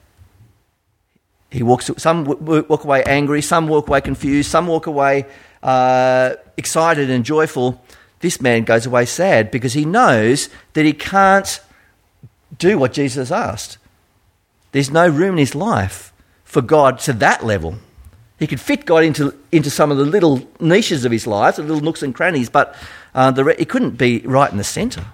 He 1.50 1.62
walks, 1.62 1.90
some 1.96 2.24
walk 2.24 2.84
away 2.84 3.02
angry, 3.04 3.42
some 3.42 3.68
walk 3.68 3.88
away 3.88 4.00
confused, 4.00 4.50
some 4.50 4.66
walk 4.66 4.86
away 4.86 5.26
uh, 5.62 6.34
excited 6.56 7.10
and 7.10 7.24
joyful, 7.24 7.82
this 8.20 8.40
man 8.40 8.64
goes 8.64 8.86
away 8.86 9.04
sad 9.04 9.50
because 9.50 9.74
he 9.74 9.84
knows 9.84 10.48
that 10.72 10.84
he 10.84 10.92
can't 10.92 11.60
do 12.58 12.78
what 12.78 12.92
Jesus 12.92 13.30
asked. 13.30 13.78
There's 14.72 14.90
no 14.90 15.08
room 15.08 15.32
in 15.32 15.38
his 15.38 15.54
life 15.54 16.12
for 16.44 16.62
God 16.62 16.98
to 17.00 17.12
that 17.14 17.44
level. 17.44 17.76
He 18.38 18.46
could 18.46 18.60
fit 18.60 18.86
God 18.86 19.04
into, 19.04 19.34
into 19.50 19.70
some 19.70 19.90
of 19.90 19.98
the 19.98 20.04
little 20.04 20.48
niches 20.60 21.04
of 21.04 21.12
his 21.12 21.26
life, 21.26 21.56
the 21.56 21.62
little 21.62 21.80
nooks 21.80 22.02
and 22.02 22.14
crannies, 22.14 22.48
but 22.48 22.74
uh, 23.14 23.30
the, 23.30 23.54
he 23.58 23.64
couldn't 23.64 23.98
be 23.98 24.20
right 24.20 24.50
in 24.50 24.58
the 24.58 24.64
centre. 24.64 25.06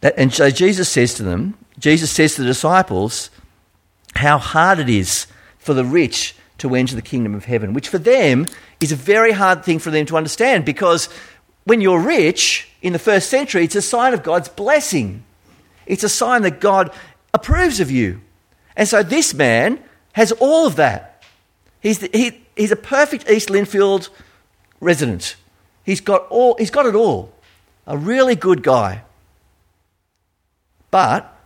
That, 0.00 0.14
and 0.16 0.32
so 0.32 0.50
Jesus 0.50 0.88
says 0.88 1.14
to 1.14 1.22
them, 1.22 1.58
Jesus 1.78 2.10
says 2.10 2.34
to 2.34 2.42
the 2.42 2.48
disciples, 2.48 3.30
how 4.16 4.38
hard 4.38 4.78
it 4.78 4.88
is 4.88 5.26
for 5.58 5.74
the 5.74 5.84
rich 5.84 6.34
to 6.60 6.74
enter 6.74 6.94
the 6.94 7.02
kingdom 7.02 7.34
of 7.34 7.44
heaven, 7.44 7.74
which 7.74 7.88
for 7.88 7.98
them 7.98 8.46
is 8.80 8.92
a 8.92 8.96
very 8.96 9.32
hard 9.32 9.64
thing 9.64 9.78
for 9.78 9.90
them 9.90 10.06
to 10.06 10.16
understand 10.16 10.64
because 10.64 11.08
when 11.64 11.80
you're 11.80 12.00
rich 12.00 12.68
in 12.82 12.92
the 12.92 12.98
first 12.98 13.28
century, 13.28 13.64
it's 13.64 13.76
a 13.76 13.82
sign 13.82 14.14
of 14.14 14.22
God's 14.22 14.48
blessing. 14.48 15.24
It's 15.86 16.04
a 16.04 16.08
sign 16.08 16.42
that 16.42 16.60
God 16.60 16.92
approves 17.34 17.80
of 17.80 17.90
you. 17.90 18.20
And 18.76 18.88
so 18.88 19.02
this 19.02 19.34
man 19.34 19.82
has 20.12 20.32
all 20.32 20.66
of 20.66 20.76
that. 20.76 21.22
He's, 21.80 21.98
the, 21.98 22.10
he, 22.12 22.40
he's 22.56 22.70
a 22.70 22.76
perfect 22.76 23.30
East 23.30 23.48
Lindfield 23.50 24.08
resident. 24.80 25.36
He's 25.84 26.00
got, 26.00 26.26
all, 26.28 26.56
he's 26.58 26.70
got 26.70 26.86
it 26.86 26.94
all. 26.94 27.32
A 27.86 27.96
really 27.96 28.36
good 28.36 28.62
guy. 28.62 29.02
But 30.90 31.36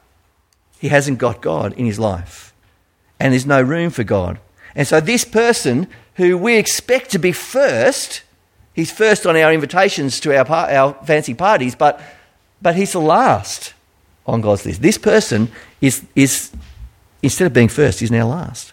he 0.78 0.88
hasn't 0.88 1.18
got 1.18 1.40
God 1.40 1.72
in 1.74 1.86
his 1.86 1.98
life. 1.98 2.52
And 3.18 3.32
there's 3.32 3.46
no 3.46 3.62
room 3.62 3.90
for 3.90 4.04
God. 4.04 4.38
And 4.74 4.86
so 4.86 5.00
this 5.00 5.24
person 5.24 5.86
who 6.16 6.38
we 6.38 6.56
expect 6.56 7.10
to 7.10 7.18
be 7.18 7.32
first, 7.32 8.22
he's 8.72 8.90
first 8.90 9.26
on 9.26 9.36
our 9.36 9.52
invitations 9.52 10.20
to 10.20 10.36
our, 10.36 10.44
par- 10.44 10.70
our 10.70 10.94
fancy 11.04 11.34
parties, 11.34 11.74
but, 11.74 12.00
but 12.62 12.76
he's 12.76 12.92
the 12.92 13.00
last 13.00 13.74
on 14.26 14.40
God's 14.40 14.64
list. 14.64 14.82
This 14.82 14.98
person 14.98 15.50
is, 15.80 16.04
is, 16.14 16.52
instead 17.22 17.46
of 17.46 17.52
being 17.52 17.68
first, 17.68 18.02
is 18.02 18.10
now 18.10 18.28
last. 18.28 18.72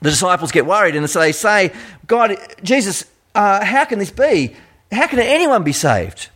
The 0.00 0.10
disciples 0.10 0.50
get 0.50 0.66
worried 0.66 0.96
and 0.96 1.08
so 1.08 1.20
they 1.20 1.32
say, 1.32 1.72
God, 2.06 2.36
Jesus, 2.62 3.04
uh, 3.34 3.64
how 3.64 3.84
can 3.84 3.98
this 3.98 4.10
be? 4.10 4.54
How 4.90 5.06
can 5.06 5.20
anyone 5.20 5.62
be 5.62 5.72
saved? 5.72 6.28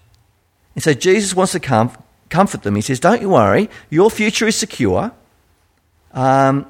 And 0.74 0.82
so 0.82 0.94
Jesus 0.94 1.34
wants 1.34 1.52
to 1.52 1.60
com- 1.60 1.96
comfort 2.28 2.62
them. 2.62 2.76
He 2.76 2.80
says, 2.80 3.00
Don't 3.00 3.20
you 3.20 3.30
worry, 3.30 3.68
your 3.90 4.10
future 4.10 4.46
is 4.46 4.56
secure. 4.56 5.12
Um, 6.12 6.66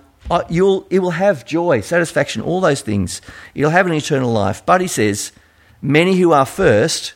you'll, 0.48 0.86
it 0.90 1.00
will 1.00 1.12
have 1.12 1.44
joy, 1.44 1.80
satisfaction, 1.80 2.42
all 2.42 2.60
those 2.60 2.82
things. 2.82 3.20
You'll 3.54 3.70
have 3.70 3.86
an 3.86 3.92
eternal 3.92 4.32
life. 4.32 4.64
But 4.64 4.80
he 4.80 4.88
says, 4.88 5.32
many 5.80 6.16
who 6.16 6.32
are 6.32 6.46
first 6.46 7.14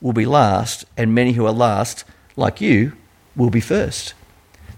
will 0.00 0.12
be 0.12 0.26
last, 0.26 0.84
and 0.96 1.14
many 1.14 1.32
who 1.32 1.46
are 1.46 1.52
last, 1.52 2.04
like 2.36 2.60
you, 2.60 2.92
will 3.36 3.50
be 3.50 3.60
first. 3.60 4.14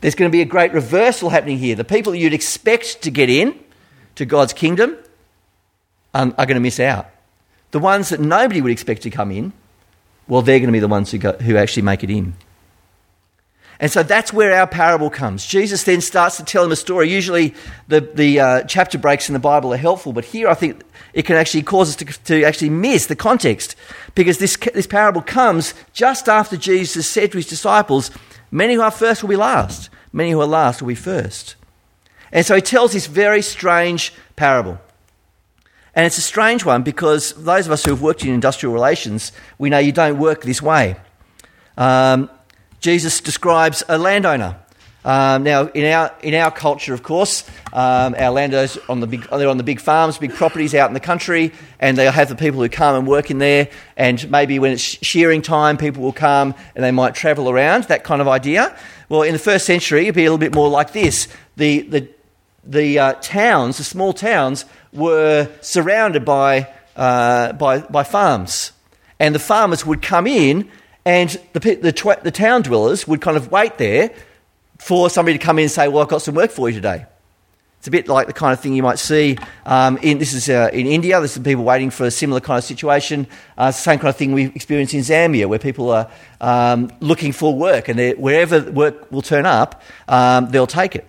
There's 0.00 0.14
going 0.14 0.31
to 0.31 0.33
be 0.33 0.43
a 0.43 0.47
great 0.47 0.73
reversal 0.73 1.31
happening 1.31 1.59
here. 1.59 1.75
The 1.75 1.85
people 1.85 2.14
you'd 2.14 2.35
expect 2.35 3.03
to 3.03 3.11
get 3.11 3.31
in 3.31 3.59
to 4.17 4.26
God's 4.26 4.53
kingdom 4.53 4.97
um, 6.12 6.35
are 6.38 6.47
going 6.47 6.57
to 6.57 6.61
miss 6.61 6.79
out. 6.79 7.09
The 7.71 7.79
ones 7.79 8.11
that 8.11 8.21
nobody 8.21 8.61
would 8.61 8.71
expect 8.71 9.03
to 9.03 9.11
come 9.11 9.31
in, 9.31 9.53
well, 10.29 10.43
they're 10.43 10.59
going 10.59 10.69
to 10.69 10.73
be 10.73 10.79
the 10.81 10.88
ones 10.88 11.11
who, 11.11 11.19
go, 11.19 11.33
who 11.33 11.57
actually 11.57 11.83
make 11.83 12.05
it 12.05 12.11
in. 12.11 12.35
And 13.85 13.93
so 13.93 14.03
that's 14.03 14.33
where 14.33 14.55
our 14.55 14.67
parable 14.67 15.11
comes. 15.11 15.45
Jesus 15.45 15.85
then 15.85 16.00
starts 16.00 16.38
to 16.38 16.43
tell 16.43 16.62
them 16.62 16.73
a 16.73 16.76
story. 16.76 17.11
Usually 17.11 17.55
the, 17.87 18.00
the 18.00 18.41
uh, 18.41 18.62
chapter 18.62 18.97
breaks 18.97 19.29
in 19.29 19.35
the 19.35 19.38
Bible 19.38 19.75
are 19.75 19.76
helpful, 19.76 20.14
but 20.14 20.25
here 20.25 20.49
I 20.49 20.55
think 20.55 20.81
it 21.12 21.26
can 21.26 21.37
actually 21.37 21.64
cause 21.64 21.91
us 21.91 21.97
to, 21.97 22.07
to 22.07 22.45
actually 22.45 22.71
miss 22.71 23.05
the 23.09 23.14
context 23.14 23.76
because 24.14 24.38
this, 24.38 24.57
this 24.73 24.87
parable 24.87 25.21
comes 25.21 25.75
just 25.93 26.31
after 26.31 26.57
Jesus 26.57 27.07
said 27.07 27.31
to 27.33 27.37
his 27.37 27.47
disciples, 27.47 28.11
Many 28.50 28.73
who 28.73 28.81
are 28.81 28.91
first 28.91 29.23
will 29.23 29.29
be 29.29 29.37
last, 29.37 29.91
many 30.14 30.31
who 30.31 30.41
are 30.41 30.47
last 30.47 30.81
will 30.81 30.88
be 30.88 30.95
first. 30.95 31.55
And 32.33 32.47
so 32.47 32.55
he 32.55 32.62
tells 32.62 32.95
this 32.95 33.07
very 33.07 33.43
strange 33.43 34.14
parable. 34.35 34.79
And 35.95 36.07
it's 36.07 36.17
a 36.17 36.23
strange 36.23 36.64
one 36.64 36.85
because 36.85 37.35
those 37.35 37.67
of 37.67 37.73
us 37.73 37.85
who 37.85 37.91
have 37.91 38.00
worked 38.00 38.25
in 38.25 38.33
industrial 38.33 38.73
relations, 38.73 39.31
we 39.59 39.69
know 39.69 39.76
you 39.76 39.93
don't 39.93 40.19
work 40.19 40.41
this 40.41 40.62
way. 40.62 40.97
Um, 41.76 42.31
Jesus 42.85 43.23
describes 43.23 43.83
a 43.88 43.97
landowner. 43.97 44.59
Um, 45.07 45.43
now, 45.43 45.69
in 45.69 45.91
our, 45.91 46.14
in 46.21 46.35
our 46.35 46.50
culture, 46.50 46.93
of 46.93 47.03
course, 47.03 47.49
um, 47.73 48.14
our 48.19 48.31
landowners 48.31 48.76
on 48.91 49.00
the 49.00 49.07
big, 49.07 49.26
they're 49.31 49.49
on 49.49 49.57
the 49.57 49.64
big 49.64 49.81
farms, 49.81 50.19
big 50.19 50.35
properties 50.35 50.75
out 50.75 50.91
in 50.91 50.93
the 50.93 51.00
country, 51.00 51.53
and 51.81 51.97
they'll 51.97 52.12
have 52.12 52.29
the 52.29 52.37
people 52.37 52.61
who 52.61 52.69
come 52.69 52.95
and 52.95 53.07
work 53.07 53.31
in 53.31 53.38
there. 53.38 53.71
And 53.97 54.31
maybe 54.31 54.59
when 54.59 54.73
it's 54.73 54.83
shearing 54.83 55.41
time, 55.41 55.79
people 55.79 56.03
will 56.03 56.12
come 56.12 56.55
and 56.75 56.85
they 56.85 56.91
might 56.91 57.14
travel 57.14 57.49
around, 57.49 57.85
that 57.85 58.05
kind 58.05 58.21
of 58.21 58.29
idea. 58.29 58.76
Well, 59.09 59.23
in 59.23 59.33
the 59.33 59.38
first 59.38 59.64
century, 59.64 60.03
it'd 60.03 60.14
be 60.14 60.26
a 60.26 60.31
little 60.31 60.37
bit 60.37 60.55
more 60.55 60.69
like 60.69 60.93
this. 60.93 61.26
The, 61.57 61.81
the, 61.88 62.09
the 62.64 62.99
uh, 62.99 63.12
towns, 63.14 63.79
the 63.79 63.85
small 63.85 64.12
towns, 64.12 64.67
were 64.93 65.50
surrounded 65.62 66.26
by, 66.26 66.69
uh, 66.97 67.55
by, 67.55 67.79
by 67.79 68.05
farms. 68.05 68.73
And 69.19 69.35
the 69.35 69.38
farmers 69.38 69.87
would 69.87 70.03
come 70.03 70.26
in, 70.26 70.71
and 71.05 71.31
the, 71.53 71.61
the, 71.77 71.93
tw- 71.93 72.23
the 72.23 72.31
town 72.31 72.63
dwellers 72.63 73.07
would 73.07 73.21
kind 73.21 73.37
of 73.37 73.51
wait 73.51 73.79
there 73.79 74.11
for 74.79 75.11
somebody 75.11 75.39
to 75.39 75.45
come 75.45 75.59
in 75.59 75.65
and 75.65 75.71
say, 75.71 75.89
Well, 75.89 76.03
I've 76.03 76.09
got 76.09 76.23
some 76.23 76.35
work 76.35 76.51
for 76.51 76.69
you 76.69 76.75
today. 76.75 77.07
It's 77.79 77.89
a 77.89 77.91
bit 77.91 78.09
like 78.09 78.27
the 78.27 78.33
kind 78.33 78.55
of 78.55 78.61
thing 78.61 78.73
you 78.73 78.83
might 78.83 78.99
see 78.99 79.37
um, 79.67 79.99
in 79.99 80.17
this 80.17 80.33
is 80.33 80.49
uh, 80.49 80.71
in 80.73 80.87
India. 80.87 81.19
There's 81.19 81.33
some 81.33 81.45
people 81.45 81.65
waiting 81.65 81.91
for 81.91 82.07
a 82.07 82.11
similar 82.11 82.41
kind 82.41 82.57
of 82.57 82.65
situation. 82.65 83.27
Uh, 83.59 83.73
same 83.73 83.99
kind 83.99 84.09
of 84.09 84.17
thing 84.17 84.33
we 84.33 84.45
experience 84.47 84.95
in 84.95 85.01
Zambia, 85.01 85.47
where 85.47 85.59
people 85.59 85.91
are 85.91 86.11
um, 86.41 86.91
looking 87.01 87.33
for 87.33 87.55
work, 87.55 87.89
and 87.89 88.17
wherever 88.19 88.63
work 88.71 89.13
will 89.13 89.21
turn 89.21 89.45
up, 89.45 89.83
um, 90.09 90.51
they'll 90.51 90.67
take 90.67 90.97
it. 90.97 91.07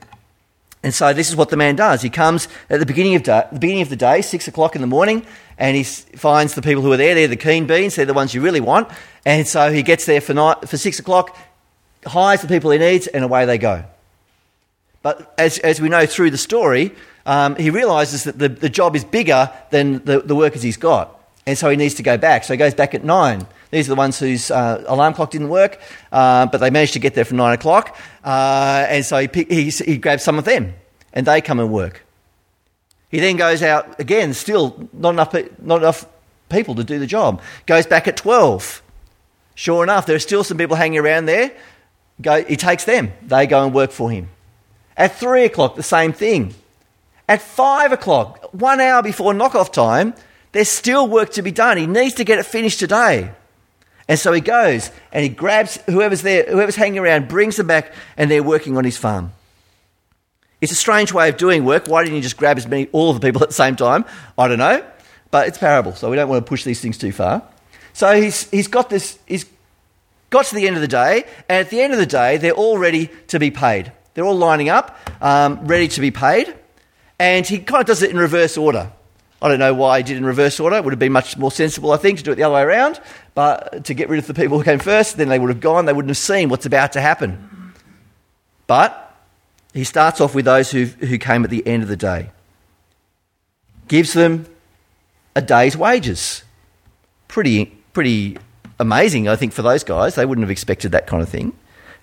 And 0.84 0.94
so 0.94 1.14
this 1.14 1.30
is 1.30 1.36
what 1.38 1.50
the 1.50 1.56
man 1.56 1.78
does. 1.78 2.02
He 2.02 2.10
comes 2.10 2.50
at 2.70 2.80
the 2.80 2.86
beginning 2.86 3.16
of, 3.16 3.24
day, 3.24 3.44
the 3.52 3.58
beginning 3.58 3.82
of 3.82 3.90
the 3.90 3.96
day, 3.96 4.22
six 4.22 4.48
o'clock 4.48 4.76
in 4.76 4.82
the 4.82 4.88
morning, 4.88 5.26
and 5.58 5.78
he 5.78 5.84
finds 5.84 6.56
the 6.56 6.62
people 6.62 6.84
who 6.84 6.92
are 6.92 6.98
there. 6.98 7.16
They're 7.16 7.28
the 7.30 7.38
keen 7.38 7.66
beans. 7.68 7.96
They're 7.96 8.06
the 8.06 8.14
ones 8.14 8.34
you 8.34 8.42
really 8.42 8.60
want. 8.60 8.90
And 9.26 9.48
so 9.48 9.72
he 9.72 9.82
gets 9.82 10.06
there 10.06 10.22
for, 10.22 10.34
night, 10.34 10.70
for 10.70 10.78
six 10.78 11.00
o'clock, 11.00 11.36
hires 12.06 12.42
the 12.42 12.48
people 12.48 12.72
he 12.72 12.78
needs, 12.78 13.08
and 13.08 13.24
away 13.24 13.46
they 13.46 13.58
go. 13.58 13.84
But 15.02 15.34
as, 15.38 15.58
as 15.60 15.82
we 15.82 15.90
know 15.90 16.06
through 16.06 16.32
the 16.32 16.38
story, 16.38 16.92
um, 17.26 17.56
he 17.56 17.70
realizes 17.70 18.24
that 18.24 18.38
the, 18.38 18.50
the 18.50 18.70
job 18.70 18.96
is 18.96 19.04
bigger 19.04 19.52
than 19.72 20.04
the, 20.06 20.22
the 20.22 20.36
workers 20.36 20.62
he's 20.62 20.78
got. 20.78 21.20
And 21.48 21.58
so 21.58 21.70
he 21.70 21.78
needs 21.78 21.96
to 21.96 22.04
go 22.04 22.18
back. 22.18 22.44
So 22.44 22.54
he 22.54 22.58
goes 22.58 22.74
back 22.74 22.96
at 22.96 23.04
nine. 23.04 23.46
These 23.72 23.88
are 23.88 23.90
the 23.90 23.96
ones 23.96 24.20
whose 24.20 24.50
uh, 24.50 24.84
alarm 24.88 25.14
clock 25.14 25.32
didn't 25.32 25.50
work, 25.50 25.80
uh, 26.12 26.48
but 26.48 26.60
they 26.60 26.70
managed 26.70 26.94
to 26.94 27.00
get 27.00 27.14
there 27.14 27.26
for 27.26 27.36
nine 27.36 27.54
o'clock. 27.54 27.98
Uh, 28.24 28.86
and 28.90 29.06
so 29.06 29.18
he, 29.20 29.28
pick, 29.28 29.52
he, 29.52 29.70
he 29.70 29.98
grabs 29.98 30.24
some 30.24 30.40
of 30.40 30.46
them, 30.46 30.74
and 31.14 31.26
they 31.26 31.42
come 31.42 31.60
and 31.60 31.72
work. 31.72 32.04
He 33.10 33.20
then 33.20 33.38
goes 33.38 33.62
out 33.62 34.00
again, 34.00 34.34
still 34.34 34.90
not 34.92 35.12
enough, 35.12 35.34
not 35.62 35.82
enough 35.82 36.08
people 36.50 36.76
to 36.76 36.84
do 36.84 37.00
the 37.00 37.08
job. 37.08 37.42
Goes 37.66 37.86
back 37.86 38.08
at 38.08 38.18
12. 38.18 38.82
Sure 39.56 39.84
enough, 39.84 40.06
there 40.06 40.16
are 40.16 40.20
still 40.20 40.44
some 40.44 40.58
people 40.58 40.76
hanging 40.76 41.00
around 41.00 41.26
there. 41.26 41.52
Go, 42.22 42.44
he 42.44 42.56
takes 42.56 42.84
them, 42.84 43.12
they 43.24 43.48
go 43.48 43.64
and 43.66 43.74
work 43.74 43.92
for 43.92 44.12
him. 44.12 44.30
At 44.96 45.16
3 45.16 45.46
o'clock, 45.46 45.76
the 45.76 45.84
same 45.84 46.14
thing. 46.14 46.54
At 47.28 47.42
5 47.42 47.92
o'clock, 47.92 48.54
one 48.54 48.80
hour 48.80 49.02
before 49.02 49.34
knockoff 49.34 49.74
time, 49.74 50.14
there's 50.52 50.70
still 50.70 51.08
work 51.08 51.32
to 51.32 51.42
be 51.42 51.52
done. 51.52 51.78
He 51.78 51.88
needs 51.88 52.14
to 52.16 52.24
get 52.24 52.40
it 52.40 52.46
finished 52.46 52.80
today. 52.80 53.32
And 54.08 54.20
so 54.20 54.32
he 54.32 54.42
goes 54.42 54.92
and 55.12 55.24
he 55.24 55.30
grabs 55.30 55.80
whoever's 55.88 56.22
there, 56.22 56.46
whoever's 56.46 56.76
hanging 56.76 57.00
around, 57.00 57.28
brings 57.28 57.58
them 57.58 57.68
back, 57.68 57.92
and 58.16 58.30
they're 58.30 58.44
working 58.44 58.78
on 58.78 58.86
his 58.86 58.98
farm. 58.98 59.32
It's 60.62 60.72
a 60.72 60.76
strange 60.76 61.12
way 61.12 61.28
of 61.30 61.38
doing 61.38 61.66
work. 61.66 61.88
Why 61.88 62.04
didn't 62.04 62.16
he 62.16 62.22
just 62.22 62.38
grab 62.38 62.58
as 62.58 62.68
many, 62.68 62.88
all 62.92 63.10
of 63.10 63.20
the 63.20 63.28
people 63.28 63.44
at 63.44 63.50
the 63.50 63.56
same 63.56 63.76
time? 63.76 64.06
I 64.38 64.48
don't 64.48 64.60
know. 64.60 64.86
But 65.32 65.48
it's 65.48 65.58
parable, 65.58 65.94
so 65.94 66.10
we 66.10 66.16
don't 66.16 66.30
want 66.30 66.46
to 66.46 66.50
push 66.50 66.64
these 66.64 66.80
things 66.80 66.98
too 66.98 67.12
far. 67.12 67.44
So 67.96 68.22
he's, 68.22 68.50
he's 68.50 68.68
got 68.68 68.90
this, 68.90 69.18
he's 69.26 69.46
got 70.30 70.44
to 70.48 70.56
the 70.56 70.68
end 70.68 70.76
of 70.76 70.82
the 70.82 70.88
day, 70.88 71.24
and 71.48 71.66
at 71.66 71.70
the 71.70 71.80
end 71.80 71.94
of 71.94 72.00
the 72.00 72.06
day, 72.06 72.36
they're 72.36 72.52
all 72.52 72.78
ready 72.78 73.10
to 73.28 73.40
be 73.40 73.52
paid. 73.52 73.90
They're 74.14 74.26
all 74.26 74.36
lining 74.36 74.68
up, 74.68 75.00
um, 75.22 75.66
ready 75.66 75.88
to 75.88 76.02
be 76.02 76.12
paid. 76.12 76.54
And 77.20 77.48
he 77.48 77.58
kind 77.58 77.80
of 77.80 77.88
does 77.88 78.04
it 78.04 78.12
in 78.12 78.18
reverse 78.18 78.58
order. 78.58 78.92
I 79.42 79.48
don't 79.48 79.60
know 79.60 79.74
why 79.74 80.00
he 80.00 80.04
did 80.04 80.16
it 80.16 80.18
in 80.18 80.26
reverse 80.26 80.60
order. 80.60 80.76
It 80.76 80.84
would 80.84 80.92
have 80.92 81.00
been 81.00 81.14
much 81.14 81.38
more 81.38 81.52
sensible, 81.52 81.94
I 81.94 81.98
think, 81.98 82.18
to 82.18 82.24
do 82.26 82.34
it 82.34 82.36
the 82.36 82.44
other 82.44 82.56
way 82.56 82.64
around. 82.64 83.00
But 83.34 83.86
to 83.86 83.94
get 83.94 84.10
rid 84.10 84.20
of 84.20 84.28
the 84.28 84.34
people 84.34 84.58
who 84.58 84.66
came 84.66 84.80
first, 84.80 85.16
then 85.16 85.30
they 85.30 85.40
would 85.40 85.50
have 85.50 85.62
gone. 85.62 85.86
They 85.86 85.94
wouldn't 85.94 86.10
have 86.10 86.18
seen 86.18 86.50
what's 86.50 86.66
about 86.66 86.92
to 86.94 87.02
happen. 87.02 87.74
But 88.68 89.16
he 89.74 89.86
starts 89.86 90.20
off 90.20 90.36
with 90.36 90.44
those 90.44 90.70
who, 90.70 90.84
who 90.84 91.18
came 91.18 91.46
at 91.46 91.50
the 91.50 91.66
end 91.66 91.82
of 91.82 91.88
the 91.88 91.96
day, 91.96 92.32
gives 93.88 94.12
them 94.12 94.48
a 95.34 95.42
day's 95.42 95.78
wages. 95.78 96.44
Pretty, 97.30 97.72
pretty 97.96 98.38
amazing, 98.80 99.28
I 99.28 99.36
think, 99.36 99.54
for 99.54 99.64
those 99.64 99.84
guys. 99.84 100.14
They 100.14 100.26
wouldn't 100.26 100.44
have 100.44 100.52
expected 100.52 100.92
that 100.92 101.08
kind 101.08 101.24
of 101.24 101.30
thing. 101.30 101.54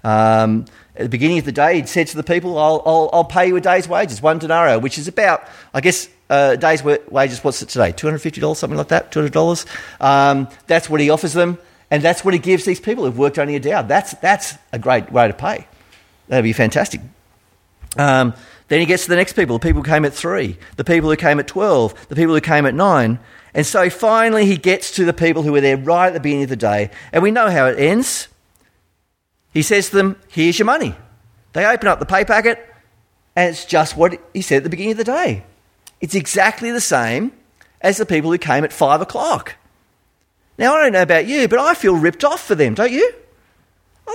Um, 0.03 0.65
at 0.97 1.05
the 1.05 1.09
beginning 1.09 1.39
of 1.39 1.45
the 1.45 1.53
day, 1.53 1.77
he'd 1.77 1.89
said 1.89 2.09
to 2.09 2.17
the 2.17 2.25
people, 2.25 2.59
I'll, 2.59 2.83
I'll, 2.85 3.11
I'll 3.13 3.25
pay 3.25 3.47
you 3.47 3.57
a 3.57 3.61
day's 3.61 3.87
wages, 3.87 4.21
one 4.21 4.41
denario, 4.41 4.83
which 4.83 4.99
is 4.99 5.07
about, 5.07 5.47
I 5.73 5.81
guess, 5.81 6.09
uh, 6.29 6.51
a 6.55 6.57
day's 6.57 6.83
wages, 6.83 7.45
what's 7.45 7.63
it 7.63 7.69
today? 7.69 7.93
$250, 7.93 8.57
something 8.57 8.77
like 8.77 8.89
that? 8.89 9.13
$200? 9.13 9.67
Um, 10.01 10.49
that's 10.67 10.91
what 10.91 11.01
he 11.01 11.09
offers 11.09 11.35
them, 11.35 11.59
and 11.91 12.03
that's 12.03 12.25
what 12.25 12.35
he 12.35 12.41
gives 12.41 12.65
these 12.65 12.81
people 12.81 13.05
who've 13.05 13.17
worked 13.17 13.39
only 13.39 13.55
a 13.55 13.61
day. 13.61 13.71
That's, 13.87 14.15
that's 14.15 14.55
a 14.73 14.79
great 14.79 15.13
way 15.13 15.29
to 15.29 15.35
pay. 15.35 15.67
That'd 16.29 16.43
be 16.43 16.53
fantastic. 16.53 17.01
Um, 17.97 18.35
then 18.69 18.81
he 18.81 18.87
gets 18.87 19.05
to 19.05 19.11
the 19.11 19.17
next 19.17 19.35
people 19.35 19.59
the 19.59 19.63
people 19.63 19.83
who 19.83 19.89
came 19.89 20.05
at 20.05 20.15
three, 20.15 20.59
the 20.77 20.85
people 20.85 21.11
who 21.11 21.17
came 21.17 21.39
at 21.39 21.47
12, 21.47 22.09
the 22.09 22.17
people 22.17 22.35
who 22.35 22.41
came 22.41 22.65
at 22.65 22.75
nine. 22.75 23.19
And 23.55 23.67
so 23.67 23.91
finally 23.91 24.47
he 24.47 24.57
gets 24.57 24.93
to 24.93 25.05
the 25.05 25.13
people 25.13 25.43
who 25.43 25.53
were 25.53 25.61
there 25.61 25.77
right 25.77 26.09
at 26.09 26.15
the 26.15 26.21
beginning 26.21 26.45
of 26.45 26.51
the 26.51 26.57
day. 26.57 26.91
And 27.13 27.23
we 27.23 27.31
know 27.31 27.51
how 27.51 27.67
it 27.67 27.79
ends. 27.79 28.29
He 29.53 29.63
says 29.63 29.91
to 29.91 29.97
them, 29.97 30.17
Here's 30.29 30.59
your 30.59 30.67
money. 30.67 30.95
They 31.53 31.67
open 31.67 31.89
up 31.89 31.99
the 31.99 32.07
pay 32.07 32.25
packet, 32.25 32.67
and 33.37 33.51
it's 33.51 33.67
just 33.67 33.97
what 33.97 34.19
he 34.33 34.41
said 34.41 34.59
at 34.59 34.63
the 34.65 34.71
beginning 34.71 34.93
of 34.93 34.99
the 34.99 35.05
day. 35.05 35.45
It's 36.01 36.15
exactly 36.15 36.71
the 36.71 36.81
same 36.81 37.33
as 37.83 37.99
the 37.99 38.07
people 38.07 38.31
who 38.31 38.39
came 38.39 38.65
at 38.65 38.73
five 38.73 39.03
o'clock. 39.03 39.57
Now, 40.57 40.75
I 40.75 40.83
don't 40.83 40.93
know 40.93 41.03
about 41.03 41.27
you, 41.27 41.49
but 41.49 41.59
I 41.59 41.75
feel 41.75 41.97
ripped 41.97 42.25
off 42.25 42.43
for 42.43 42.55
them, 42.55 42.75
don't 42.75 42.93
you? 42.93 43.13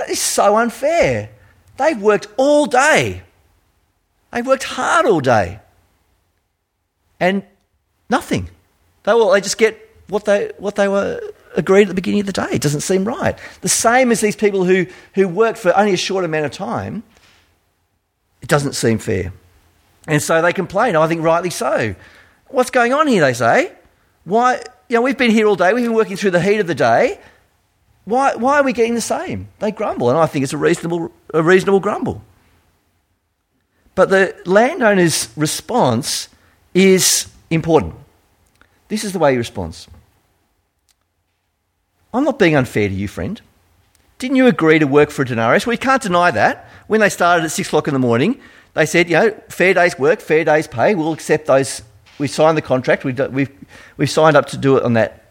It's 0.08 0.22
so 0.22 0.58
unfair. 0.58 1.30
They've 1.78 2.02
worked 2.02 2.28
all 2.38 2.66
day, 2.66 3.22
they've 4.32 4.46
worked 4.46 4.64
hard 4.64 5.06
all 5.06 5.20
day, 5.20 5.60
and 7.20 7.44
nothing. 8.10 8.50
They, 9.08 9.14
will, 9.14 9.32
they 9.32 9.40
just 9.40 9.58
get 9.58 9.90
what 10.10 10.26
they, 10.26 10.52
what 10.58 10.76
they 10.76 10.90
were 10.90 11.22
agreed 11.56 11.84
at 11.84 11.88
the 11.88 11.94
beginning 11.94 12.20
of 12.20 12.26
the 12.26 12.34
day. 12.34 12.50
It 12.52 12.62
doesn't 12.62 12.82
seem 12.82 13.06
right. 13.06 13.40
The 13.62 13.70
same 13.70 14.12
as 14.12 14.20
these 14.20 14.36
people 14.36 14.66
who, 14.66 14.86
who 15.14 15.30
work 15.30 15.56
for 15.56 15.76
only 15.78 15.94
a 15.94 15.98
short 15.98 16.26
amount 16.26 16.46
of 16.46 16.52
time, 16.52 17.04
it 18.42 18.50
doesn't 18.50 18.74
seem 18.74 18.98
fair. 18.98 19.32
And 20.10 20.22
so 20.22 20.42
they 20.42 20.52
complain, 20.52 20.98
I 20.98 21.08
think 21.08 21.24
rightly 21.24 21.52
so. 21.52 21.96
What's 22.48 22.70
going 22.70 22.92
on 22.92 23.08
here, 23.08 23.22
they 23.22 23.34
say? 23.34 23.72
Why, 24.26 24.62
you 24.90 24.96
know, 24.96 25.02
we've 25.02 25.18
been 25.18 25.32
here 25.32 25.48
all 25.48 25.56
day, 25.56 25.72
we've 25.72 25.86
been 25.86 25.94
working 25.94 26.18
through 26.18 26.32
the 26.32 26.42
heat 26.42 26.60
of 26.60 26.68
the 26.68 26.76
day. 26.76 27.18
Why, 28.04 28.36
why 28.36 28.60
are 28.60 28.64
we 28.64 28.74
getting 28.74 28.96
the 28.96 29.00
same? 29.00 29.48
They 29.60 29.72
grumble, 29.72 30.10
and 30.10 30.20
I 30.20 30.26
think 30.26 30.44
it's 30.44 30.54
a 30.54 30.58
reasonable, 30.58 31.14
a 31.34 31.42
reasonable 31.42 31.80
grumble. 31.80 32.24
But 33.96 34.10
the 34.10 34.36
landowner's 34.46 35.30
response 35.38 36.28
is 36.74 37.30
important. 37.50 37.96
This 38.88 39.04
is 39.04 39.14
the 39.14 39.20
way 39.20 39.32
he 39.32 39.38
responds 39.38 39.88
I'm 42.14 42.24
not 42.24 42.40
being 42.40 42.56
unfair 42.56 42.88
to 42.88 42.94
you, 42.94 43.08
friend. 43.08 43.42
Didn't 44.18 44.38
you 44.38 44.48
agree 44.48 44.80
to 44.80 44.88
work 44.88 45.12
for 45.12 45.22
a 45.22 45.26
denarius? 45.26 45.68
We 45.68 45.78
can't 45.78 46.02
deny 46.02 46.32
that. 46.32 46.68
When 46.88 47.02
they 47.02 47.10
started 47.10 47.44
at 47.44 47.52
six 47.52 47.68
o'clock 47.68 47.88
in 47.88 47.94
the 47.94 48.00
morning, 48.00 48.40
they 48.74 48.86
said, 48.86 49.10
you 49.10 49.16
know, 49.16 49.32
fair 49.50 49.74
day's 49.74 50.00
work, 50.00 50.22
fair 50.22 50.44
day's 50.44 50.68
pay, 50.68 50.96
we'll 50.96 51.14
accept 51.14 51.46
those. 51.46 51.84
We 52.18 52.28
signed 52.28 52.58
the 52.58 52.64
contract, 52.64 53.04
we've, 53.04 53.20
we've, 53.32 53.52
we've 53.98 54.10
signed 54.10 54.36
up 54.36 54.48
to 54.48 54.58
do 54.58 54.78
it 54.78 54.84
on 54.84 54.94
that, 54.94 55.26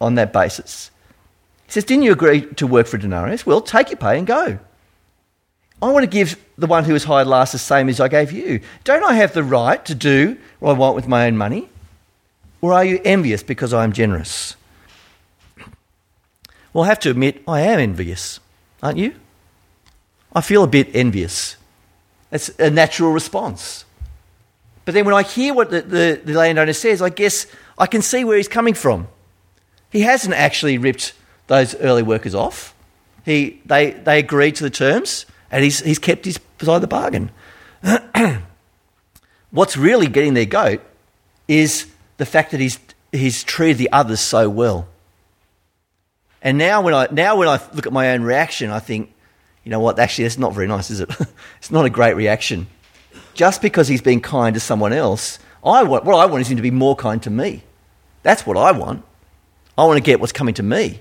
on 0.00 0.14
that 0.14 0.32
basis. 0.32 0.90
He 1.66 1.72
says, 1.72 1.84
Didn't 1.84 2.04
you 2.04 2.12
agree 2.12 2.42
to 2.54 2.66
work 2.66 2.86
for 2.86 2.96
a 2.96 3.00
denarius? 3.00 3.44
Well, 3.44 3.60
take 3.60 3.90
your 3.90 3.96
pay 3.96 4.18
and 4.18 4.26
go. 4.26 4.58
I 5.82 5.90
want 5.90 6.04
to 6.04 6.10
give 6.10 6.38
the 6.58 6.66
one 6.66 6.84
who 6.84 6.92
was 6.92 7.04
hired 7.04 7.26
last 7.26 7.52
the 7.52 7.58
same 7.58 7.88
as 7.88 8.00
I 8.00 8.08
gave 8.08 8.30
you. 8.30 8.60
Don't 8.84 9.02
I 9.02 9.14
have 9.14 9.32
the 9.32 9.42
right 9.42 9.84
to 9.86 9.94
do 9.94 10.36
what 10.58 10.72
I 10.74 10.78
want 10.78 10.94
with 10.94 11.08
my 11.08 11.26
own 11.26 11.36
money? 11.36 11.68
Or 12.60 12.72
are 12.72 12.84
you 12.84 13.00
envious 13.04 13.42
because 13.42 13.72
I 13.72 13.84
am 13.84 13.92
generous? 13.92 14.56
Well, 16.72 16.84
I 16.84 16.88
have 16.88 17.00
to 17.00 17.10
admit, 17.10 17.42
I 17.48 17.62
am 17.62 17.80
envious, 17.80 18.38
aren't 18.82 18.98
you? 18.98 19.14
I 20.32 20.40
feel 20.40 20.62
a 20.62 20.68
bit 20.68 20.94
envious. 20.94 21.56
It's 22.30 22.48
a 22.58 22.70
natural 22.70 23.12
response. 23.12 23.84
But 24.84 24.94
then 24.94 25.04
when 25.04 25.14
I 25.14 25.22
hear 25.22 25.52
what 25.52 25.70
the, 25.70 25.82
the, 25.82 26.20
the, 26.24 26.34
landowner 26.34 26.72
says, 26.72 27.02
I 27.02 27.08
guess 27.08 27.46
I 27.78 27.86
can 27.86 28.02
see 28.02 28.24
where 28.24 28.36
he's 28.36 28.48
coming 28.48 28.74
from. 28.74 29.08
He 29.90 30.02
hasn't 30.02 30.34
actually 30.34 30.78
ripped 30.78 31.14
those 31.48 31.74
early 31.76 32.02
workers 32.02 32.34
off. 32.34 32.74
He, 33.24 33.60
they, 33.66 33.90
they 33.90 34.20
agreed 34.20 34.54
to 34.56 34.64
the 34.64 34.70
terms, 34.70 35.26
and 35.50 35.64
he's, 35.64 35.80
he's 35.80 35.98
kept 35.98 36.24
his 36.24 36.38
side 36.60 36.76
of 36.76 36.80
the 36.80 36.86
bargain. 36.86 37.30
What's 39.50 39.76
really 39.76 40.06
getting 40.06 40.34
their 40.34 40.46
goat 40.46 40.80
is 41.48 41.86
the 42.20 42.26
fact 42.26 42.50
that 42.50 42.60
he's, 42.60 42.78
he's 43.12 43.42
treated 43.42 43.78
the 43.78 43.90
others 43.92 44.20
so 44.20 44.48
well. 44.48 44.86
And 46.42 46.58
now 46.58 46.82
when, 46.82 46.92
I, 46.92 47.08
now 47.10 47.36
when 47.36 47.48
I 47.48 47.58
look 47.72 47.86
at 47.86 47.92
my 47.94 48.12
own 48.12 48.22
reaction, 48.22 48.70
I 48.70 48.78
think, 48.78 49.12
you 49.64 49.70
know 49.70 49.80
what, 49.80 49.98
actually, 49.98 50.24
that's 50.24 50.36
not 50.36 50.52
very 50.52 50.66
nice, 50.66 50.90
is 50.90 51.00
it? 51.00 51.10
it's 51.58 51.70
not 51.70 51.86
a 51.86 51.90
great 51.90 52.14
reaction. 52.14 52.66
Just 53.32 53.62
because 53.62 53.88
he's 53.88 54.02
been 54.02 54.20
kind 54.20 54.52
to 54.52 54.60
someone 54.60 54.92
else, 54.92 55.38
I 55.64 55.82
want, 55.82 56.04
what 56.04 56.14
I 56.14 56.26
want 56.26 56.42
is 56.42 56.50
him 56.50 56.56
to 56.56 56.62
be 56.62 56.70
more 56.70 56.94
kind 56.94 57.22
to 57.22 57.30
me. 57.30 57.62
That's 58.22 58.46
what 58.46 58.58
I 58.58 58.72
want. 58.72 59.02
I 59.78 59.84
want 59.84 59.96
to 59.96 60.02
get 60.02 60.20
what's 60.20 60.32
coming 60.32 60.54
to 60.54 60.62
me. 60.62 61.00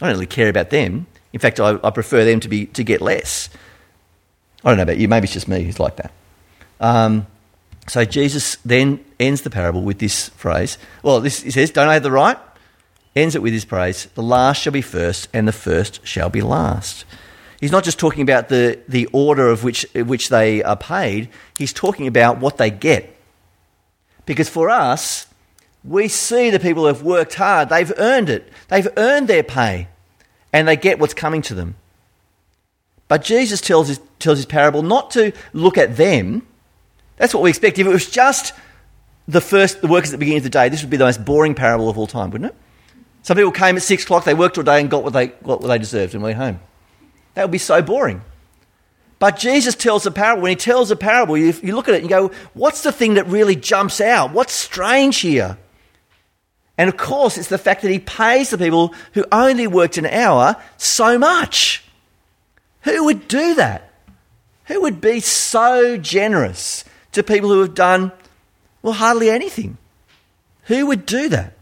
I 0.00 0.06
don't 0.06 0.14
really 0.14 0.26
care 0.26 0.48
about 0.48 0.70
them. 0.70 1.08
In 1.32 1.40
fact, 1.40 1.58
I, 1.58 1.80
I 1.82 1.90
prefer 1.90 2.24
them 2.24 2.38
to, 2.40 2.48
be, 2.48 2.66
to 2.66 2.84
get 2.84 3.00
less. 3.00 3.48
I 4.64 4.70
don't 4.70 4.76
know 4.76 4.84
about 4.84 4.98
you, 4.98 5.08
maybe 5.08 5.24
it's 5.24 5.32
just 5.32 5.48
me 5.48 5.64
who's 5.64 5.80
like 5.80 5.96
that. 5.96 6.12
Um, 6.78 7.26
so 7.90 8.04
Jesus 8.04 8.56
then 8.64 9.04
ends 9.18 9.42
the 9.42 9.50
parable 9.50 9.82
with 9.82 9.98
this 9.98 10.28
phrase. 10.28 10.78
Well, 11.02 11.20
this, 11.20 11.42
he 11.42 11.50
says, 11.50 11.72
Don't 11.72 11.88
I 11.88 11.94
have 11.94 12.04
the 12.04 12.12
right? 12.12 12.38
Ends 13.16 13.34
it 13.34 13.42
with 13.42 13.52
this 13.52 13.64
phrase 13.64 14.06
The 14.14 14.22
last 14.22 14.62
shall 14.62 14.72
be 14.72 14.80
first, 14.80 15.28
and 15.34 15.48
the 15.48 15.52
first 15.52 16.06
shall 16.06 16.30
be 16.30 16.40
last. 16.40 17.04
He's 17.58 17.72
not 17.72 17.82
just 17.82 17.98
talking 17.98 18.22
about 18.22 18.48
the, 18.48 18.78
the 18.86 19.06
order 19.06 19.48
of 19.48 19.64
which, 19.64 19.84
which 19.92 20.28
they 20.28 20.62
are 20.62 20.76
paid, 20.76 21.30
he's 21.58 21.72
talking 21.72 22.06
about 22.06 22.38
what 22.38 22.58
they 22.58 22.70
get. 22.70 23.12
Because 24.24 24.48
for 24.48 24.70
us, 24.70 25.26
we 25.82 26.06
see 26.06 26.48
the 26.50 26.60
people 26.60 26.84
who 26.84 26.86
have 26.86 27.02
worked 27.02 27.34
hard, 27.34 27.70
they've 27.70 27.92
earned 27.96 28.30
it, 28.30 28.52
they've 28.68 28.88
earned 28.96 29.26
their 29.26 29.42
pay, 29.42 29.88
and 30.52 30.68
they 30.68 30.76
get 30.76 31.00
what's 31.00 31.12
coming 31.12 31.42
to 31.42 31.54
them. 31.54 31.74
But 33.08 33.24
Jesus 33.24 33.60
tells 33.60 33.88
his, 33.88 34.00
tells 34.20 34.38
his 34.38 34.46
parable 34.46 34.84
not 34.84 35.10
to 35.10 35.32
look 35.52 35.76
at 35.76 35.96
them. 35.96 36.46
That's 37.20 37.34
what 37.34 37.42
we 37.42 37.50
expect. 37.50 37.78
If 37.78 37.86
it 37.86 37.90
was 37.90 38.08
just 38.08 38.54
the 39.28 39.42
first, 39.42 39.82
the 39.82 39.88
workers 39.88 40.08
at 40.08 40.12
the 40.12 40.18
beginning 40.18 40.38
of 40.38 40.44
the 40.44 40.50
day, 40.50 40.70
this 40.70 40.80
would 40.80 40.88
be 40.88 40.96
the 40.96 41.04
most 41.04 41.22
boring 41.22 41.54
parable 41.54 41.90
of 41.90 41.98
all 41.98 42.06
time, 42.06 42.30
wouldn't 42.30 42.50
it? 42.50 42.56
Some 43.22 43.36
people 43.36 43.52
came 43.52 43.76
at 43.76 43.82
six 43.82 44.04
o'clock, 44.04 44.24
they 44.24 44.32
worked 44.32 44.56
all 44.56 44.64
day 44.64 44.80
and 44.80 44.88
got 44.88 45.04
what 45.04 45.12
they, 45.12 45.26
got 45.26 45.60
what 45.60 45.68
they 45.68 45.76
deserved 45.76 46.14
and 46.14 46.22
went 46.22 46.38
home. 46.38 46.60
That 47.34 47.42
would 47.42 47.50
be 47.50 47.58
so 47.58 47.82
boring. 47.82 48.22
But 49.18 49.36
Jesus 49.36 49.74
tells 49.74 50.06
a 50.06 50.10
parable. 50.10 50.44
When 50.44 50.48
he 50.48 50.56
tells 50.56 50.90
a 50.90 50.96
parable, 50.96 51.36
you, 51.36 51.52
you 51.62 51.76
look 51.76 51.90
at 51.90 51.94
it 51.94 52.00
and 52.00 52.08
go, 52.08 52.28
what's 52.54 52.82
the 52.82 52.90
thing 52.90 53.14
that 53.14 53.26
really 53.26 53.54
jumps 53.54 54.00
out? 54.00 54.32
What's 54.32 54.54
strange 54.54 55.18
here? 55.18 55.58
And 56.78 56.88
of 56.88 56.96
course, 56.96 57.36
it's 57.36 57.48
the 57.48 57.58
fact 57.58 57.82
that 57.82 57.90
he 57.90 57.98
pays 57.98 58.48
the 58.48 58.56
people 58.56 58.94
who 59.12 59.26
only 59.30 59.66
worked 59.66 59.98
an 59.98 60.06
hour 60.06 60.56
so 60.78 61.18
much. 61.18 61.84
Who 62.84 63.04
would 63.04 63.28
do 63.28 63.56
that? 63.56 63.92
Who 64.64 64.80
would 64.80 65.02
be 65.02 65.20
so 65.20 65.98
generous 65.98 66.86
to 67.12 67.22
people 67.22 67.50
who 67.50 67.60
have 67.60 67.74
done, 67.74 68.12
well, 68.82 68.94
hardly 68.94 69.30
anything? 69.30 69.78
Who 70.64 70.86
would 70.86 71.06
do 71.06 71.28
that? 71.28 71.54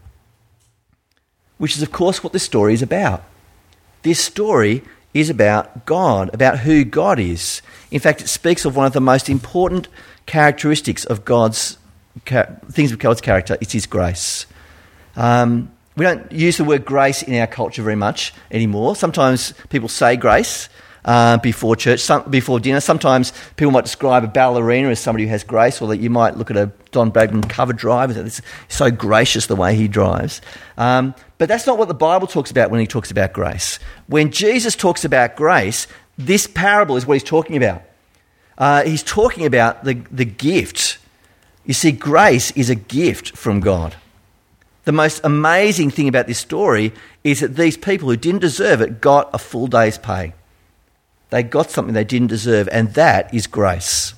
Which 1.59 1.77
is, 1.77 1.83
of 1.83 1.93
course, 1.93 2.23
what 2.23 2.33
this 2.33 2.43
story 2.43 2.75
is 2.75 2.83
about. 2.83 3.25
This 4.03 4.21
story 4.21 4.83
is 5.15 5.31
about 5.31 5.87
God, 5.87 6.33
about 6.33 6.61
who 6.61 6.85
God 6.85 7.19
is. 7.19 7.63
In 7.91 8.01
fact, 8.01 8.21
it 8.21 8.29
speaks 8.29 8.65
of 8.65 8.77
one 8.77 8.87
of 8.87 8.93
the 8.93 9.01
most 9.01 9.29
important 9.29 9.89
characteristics 10.27 11.05
of 11.05 11.25
God's 11.25 11.79
things 12.71 12.93
of 12.93 12.99
God's 12.99 13.21
character. 13.21 13.57
It's 13.61 13.73
His 13.73 13.87
grace. 13.87 14.47
Um, 15.17 15.71
we 15.97 16.05
don't 16.05 16.31
use 16.31 16.57
the 16.57 16.65
word 16.65 16.85
grace 16.85 17.23
in 17.23 17.35
our 17.35 17.47
culture 17.47 17.83
very 17.83 17.97
much 17.97 18.33
anymore. 18.51 18.95
Sometimes 18.95 19.53
people 19.69 19.89
say 19.89 20.17
grace, 20.17 20.69
uh, 21.09 21.39
before 21.39 21.75
church, 21.75 22.01
some, 22.01 22.23
before 22.31 22.61
dinner. 22.61 22.81
Sometimes 22.81 23.33
people 23.57 23.71
might 23.73 23.85
describe 23.85 24.25
a 24.25 24.29
ballerina 24.29 24.91
as 24.91 25.01
somebody 25.01 25.25
who 25.25 25.31
has 25.31 25.43
grace, 25.43 25.81
or 25.81 25.89
that 25.89 25.97
you 25.97 26.11
might 26.11 26.37
look 26.37 26.51
at 26.51 26.57
a 26.59 26.71
Don 26.91 27.11
Bradman 27.11 27.49
cover 27.49 27.73
drive. 27.73 28.15
It's 28.15 28.43
so 28.69 28.91
gracious 28.91 29.47
the 29.47 29.57
way 29.57 29.75
he 29.75 29.89
drives. 29.89 30.43
Um, 30.77 31.15
but 31.39 31.49
that's 31.49 31.67
not 31.67 31.79
what 31.79 31.89
the 31.89 31.95
Bible 31.95 32.27
talks 32.27 32.51
about 32.51 32.71
when 32.71 32.81
he 32.81 32.87
talks 32.87 33.11
about 33.11 33.33
grace. 33.33 33.79
When 34.07 34.31
Jesus 34.31 34.77
talks 34.77 35.03
about 35.03 35.35
grace, 35.35 35.87
this 36.19 36.47
parable 36.47 36.97
is 36.97 37.07
what 37.07 37.15
he's 37.15 37.25
talking 37.25 37.57
about. 37.57 37.83
Uh, 38.59 38.83
he's 38.85 39.03
talking 39.03 39.47
about 39.47 39.85
the, 39.85 39.95
the 40.11 40.27
gift. 40.27 40.99
You 41.65 41.73
see, 41.73 41.91
grace 41.91 42.51
is 42.51 42.69
a 42.69 42.75
gift 42.75 43.35
from 43.35 43.61
God. 43.61 43.97
The 44.85 44.93
most 44.93 45.23
amazing 45.25 45.89
thing 45.91 46.07
about 46.07 46.27
this 46.27 46.39
story 46.39 46.93
is 47.25 47.41
that 47.41 47.57
these 47.57 47.79
people 47.79 48.11
who 48.11 48.17
didn't 48.17 48.41
deserve 48.41 48.83
it 48.83 49.01
got 49.01 49.31
a 49.33 49.39
full 49.39 49.69
day's 49.69 49.97
pay. 49.97 50.35
They 51.31 51.43
got 51.43 51.71
something 51.71 51.95
they 51.95 52.05
didn't 52.05 52.29
deserve, 52.29 52.69
and 52.73 52.95
that 52.95 53.33
is 53.35 53.47
grace. 53.47 54.15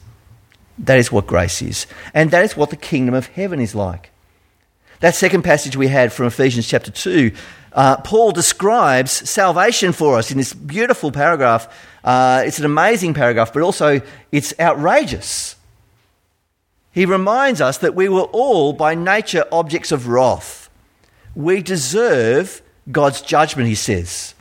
That 0.79 0.99
is 0.99 1.12
what 1.12 1.27
grace 1.27 1.61
is. 1.61 1.87
And 2.14 2.31
that 2.31 2.44
is 2.44 2.57
what 2.57 2.70
the 2.70 2.77
kingdom 2.77 3.14
of 3.14 3.27
heaven 3.27 3.61
is 3.61 3.75
like. 3.75 4.11
That 5.01 5.14
second 5.14 5.42
passage 5.42 5.77
we 5.77 5.88
had 5.88 6.12
from 6.12 6.27
Ephesians 6.27 6.66
chapter 6.66 6.90
2, 6.90 7.33
uh, 7.73 7.96
Paul 7.99 8.33
describes 8.33 9.29
salvation 9.29 9.92
for 9.92 10.18
us 10.18 10.31
in 10.31 10.38
this 10.38 10.53
beautiful 10.53 11.11
paragraph. 11.11 11.68
Uh, 12.05 12.42
it's 12.46 12.59
an 12.59 12.64
amazing 12.64 13.14
paragraph, 13.14 13.53
but 13.53 13.62
also 13.62 14.01
it's 14.31 14.53
outrageous. 14.61 15.57
He 16.92 17.07
reminds 17.07 17.61
us 17.61 17.79
that 17.79 17.94
we 17.94 18.09
were 18.09 18.23
all 18.23 18.73
by 18.73 18.94
nature 18.94 19.44
objects 19.53 19.92
of 19.92 20.09
wrath. 20.09 20.68
We 21.35 21.62
deserve 21.62 22.62
God's 22.90 23.23
judgment, 23.23 23.68
he 23.68 23.75
says. 23.75 24.35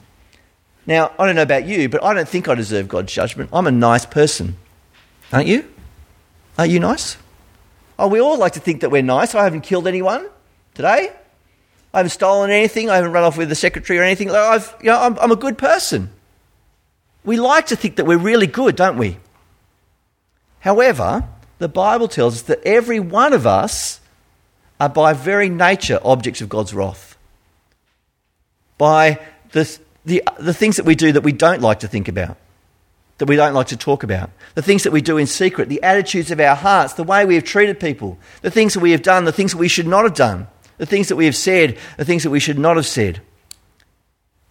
Now, 0.89 1.12
I 1.19 1.28
don't 1.28 1.36
know 1.36 1.43
about 1.43 1.67
you, 1.67 1.88
but 1.88 2.04
I 2.04 2.15
don't 2.15 2.28
think 2.28 2.47
I 2.47 2.56
deserve 2.56 2.88
God's 2.88 3.13
judgment. 3.13 3.52
I'm 3.54 3.67
a 3.67 3.71
nice 3.71 4.08
person. 4.08 4.58
Aren't 5.32 5.45
you? 5.45 5.71
Aren't 6.58 6.71
you 6.71 6.80
nice? 6.80 7.15
Oh, 7.99 8.08
we 8.08 8.19
all 8.19 8.39
like 8.39 8.54
to 8.54 8.60
think 8.60 8.82
that 8.82 8.89
we're 8.89 9.04
nice. 9.04 9.36
I 9.36 9.43
haven't 9.43 9.62
killed 9.62 9.88
anyone 9.88 10.28
today. 10.73 11.12
I 11.93 11.97
haven't 11.99 12.10
stolen 12.10 12.49
anything. 12.49 12.89
I 12.89 12.95
haven't 12.95 13.12
run 13.12 13.23
off 13.23 13.38
with 13.38 13.49
the 13.49 13.56
secretary 13.56 13.99
or 13.99 14.04
anything. 14.04 14.32
I've, 14.32 14.75
you 14.82 14.88
know, 14.88 14.99
I'm, 14.99 15.19
I'm 15.19 15.32
a 15.32 15.36
good 15.36 15.60
person. 15.60 16.10
We 17.23 17.38
like 17.38 17.67
to 17.67 17.75
think 17.75 17.97
that 17.97 18.06
we're 18.06 18.17
really 18.17 18.47
good, 18.47 18.75
don't 18.75 18.97
we? 18.97 19.17
However, 20.62 21.23
the 21.60 21.69
Bible 21.69 22.08
tells 22.08 22.34
us 22.34 22.41
that 22.43 22.63
every 22.63 22.99
one 22.99 23.34
of 23.34 23.45
us 23.45 24.02
are 24.80 24.89
by 24.89 25.13
very 25.13 25.49
nature 25.49 25.99
objects 26.04 26.41
of 26.41 26.49
God's 26.49 26.73
wrath. 26.73 27.15
By 28.80 29.19
the 29.52 29.80
the, 30.05 30.23
the 30.39 30.53
things 30.53 30.77
that 30.77 30.85
we 30.85 30.95
do 30.95 31.12
that 31.12 31.23
we 31.23 31.31
don't 31.31 31.62
like 31.62 31.79
to 31.79 31.88
think 31.88 32.07
about, 32.07 32.38
that 33.17 33.27
we 33.27 33.35
don't 33.35 33.53
like 33.53 33.67
to 33.67 33.77
talk 33.77 34.03
about, 34.03 34.29
the 34.55 34.62
things 34.62 34.83
that 34.83 34.93
we 34.93 35.01
do 35.01 35.17
in 35.17 35.27
secret, 35.27 35.69
the 35.69 35.83
attitudes 35.83 36.31
of 36.31 36.39
our 36.39 36.55
hearts, 36.55 36.93
the 36.93 37.03
way 37.03 37.25
we 37.25 37.35
have 37.35 37.43
treated 37.43 37.79
people, 37.79 38.17
the 38.41 38.51
things 38.51 38.73
that 38.73 38.79
we 38.79 38.91
have 38.91 39.01
done, 39.01 39.25
the 39.25 39.31
things 39.31 39.51
that 39.51 39.57
we 39.57 39.67
should 39.67 39.88
not 39.88 40.03
have 40.03 40.15
done, 40.15 40.47
the 40.77 40.85
things 40.85 41.09
that 41.09 41.15
we 41.15 41.25
have 41.25 41.35
said, 41.35 41.77
the 41.97 42.05
things 42.05 42.23
that 42.23 42.29
we 42.29 42.39
should 42.39 42.59
not 42.59 42.77
have 42.77 42.88
said. 42.88 43.21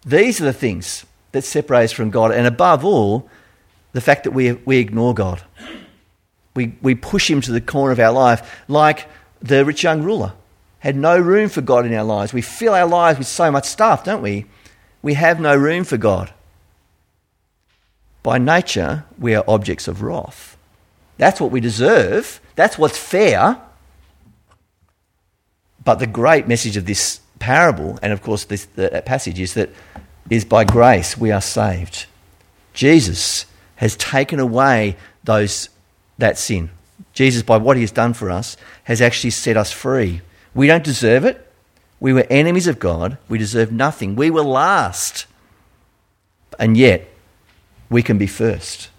These 0.05 0.39
are 0.39 0.45
the 0.45 0.53
things 0.53 1.05
that 1.31 1.43
separate 1.43 1.85
us 1.85 1.91
from 1.91 2.09
God, 2.09 2.31
and 2.31 2.47
above 2.47 2.85
all, 2.85 3.29
the 3.91 4.01
fact 4.01 4.23
that 4.23 4.31
we, 4.31 4.53
we 4.53 4.77
ignore 4.77 5.13
God. 5.13 5.41
We, 6.55 6.75
we 6.81 6.95
push 6.95 7.29
Him 7.29 7.41
to 7.41 7.51
the 7.51 7.61
corner 7.61 7.91
of 7.91 7.99
our 7.99 8.11
life, 8.11 8.63
like 8.67 9.07
the 9.41 9.65
rich 9.65 9.83
young 9.83 10.03
ruler 10.03 10.33
had 10.79 10.95
no 10.95 11.19
room 11.19 11.49
for 11.49 11.61
God 11.61 11.85
in 11.85 11.93
our 11.93 12.03
lives. 12.03 12.33
We 12.33 12.41
fill 12.41 12.73
our 12.73 12.87
lives 12.87 13.19
with 13.19 13.27
so 13.27 13.51
much 13.51 13.65
stuff, 13.65 14.03
don't 14.03 14.21
we? 14.21 14.45
We 15.01 15.13
have 15.13 15.39
no 15.39 15.55
room 15.55 15.83
for 15.83 15.97
God. 15.97 16.33
By 18.23 18.37
nature, 18.37 19.05
we 19.17 19.35
are 19.35 19.43
objects 19.47 19.87
of 19.87 20.01
wrath. 20.01 20.57
That's 21.17 21.39
what 21.39 21.51
we 21.51 21.59
deserve. 21.59 22.41
That's 22.55 22.77
what's 22.77 22.97
fair. 22.97 23.61
But 25.83 25.95
the 25.95 26.07
great 26.07 26.47
message 26.47 26.77
of 26.77 26.85
this 26.85 27.21
parable, 27.39 27.97
and 28.01 28.11
of 28.11 28.21
course 28.21 28.43
this 28.43 28.65
the 28.65 29.01
passage, 29.05 29.39
is 29.39 29.53
that 29.53 29.69
is 30.29 30.45
by 30.45 30.63
grace 30.63 31.17
we 31.17 31.31
are 31.31 31.41
saved. 31.41 32.05
Jesus 32.73 33.45
has 33.77 33.95
taken 33.95 34.39
away 34.39 34.97
those 35.23 35.69
that 36.17 36.37
sin. 36.37 36.69
Jesus, 37.13 37.43
by 37.43 37.57
what 37.57 37.77
he 37.77 37.83
has 37.83 37.91
done 37.91 38.13
for 38.13 38.29
us, 38.29 38.57
has 38.83 39.01
actually 39.01 39.31
set 39.31 39.57
us 39.57 39.71
free. 39.71 40.21
We 40.53 40.67
don't 40.67 40.83
deserve 40.83 41.25
it. 41.25 41.48
We 41.99 42.13
were 42.13 42.25
enemies 42.29 42.67
of 42.67 42.79
God. 42.79 43.17
We 43.27 43.37
deserved 43.37 43.71
nothing. 43.71 44.15
We 44.15 44.29
were 44.29 44.43
last. 44.43 45.25
And 46.57 46.77
yet, 46.77 47.07
we 47.89 48.03
can 48.03 48.17
be 48.17 48.27
first. 48.27 48.89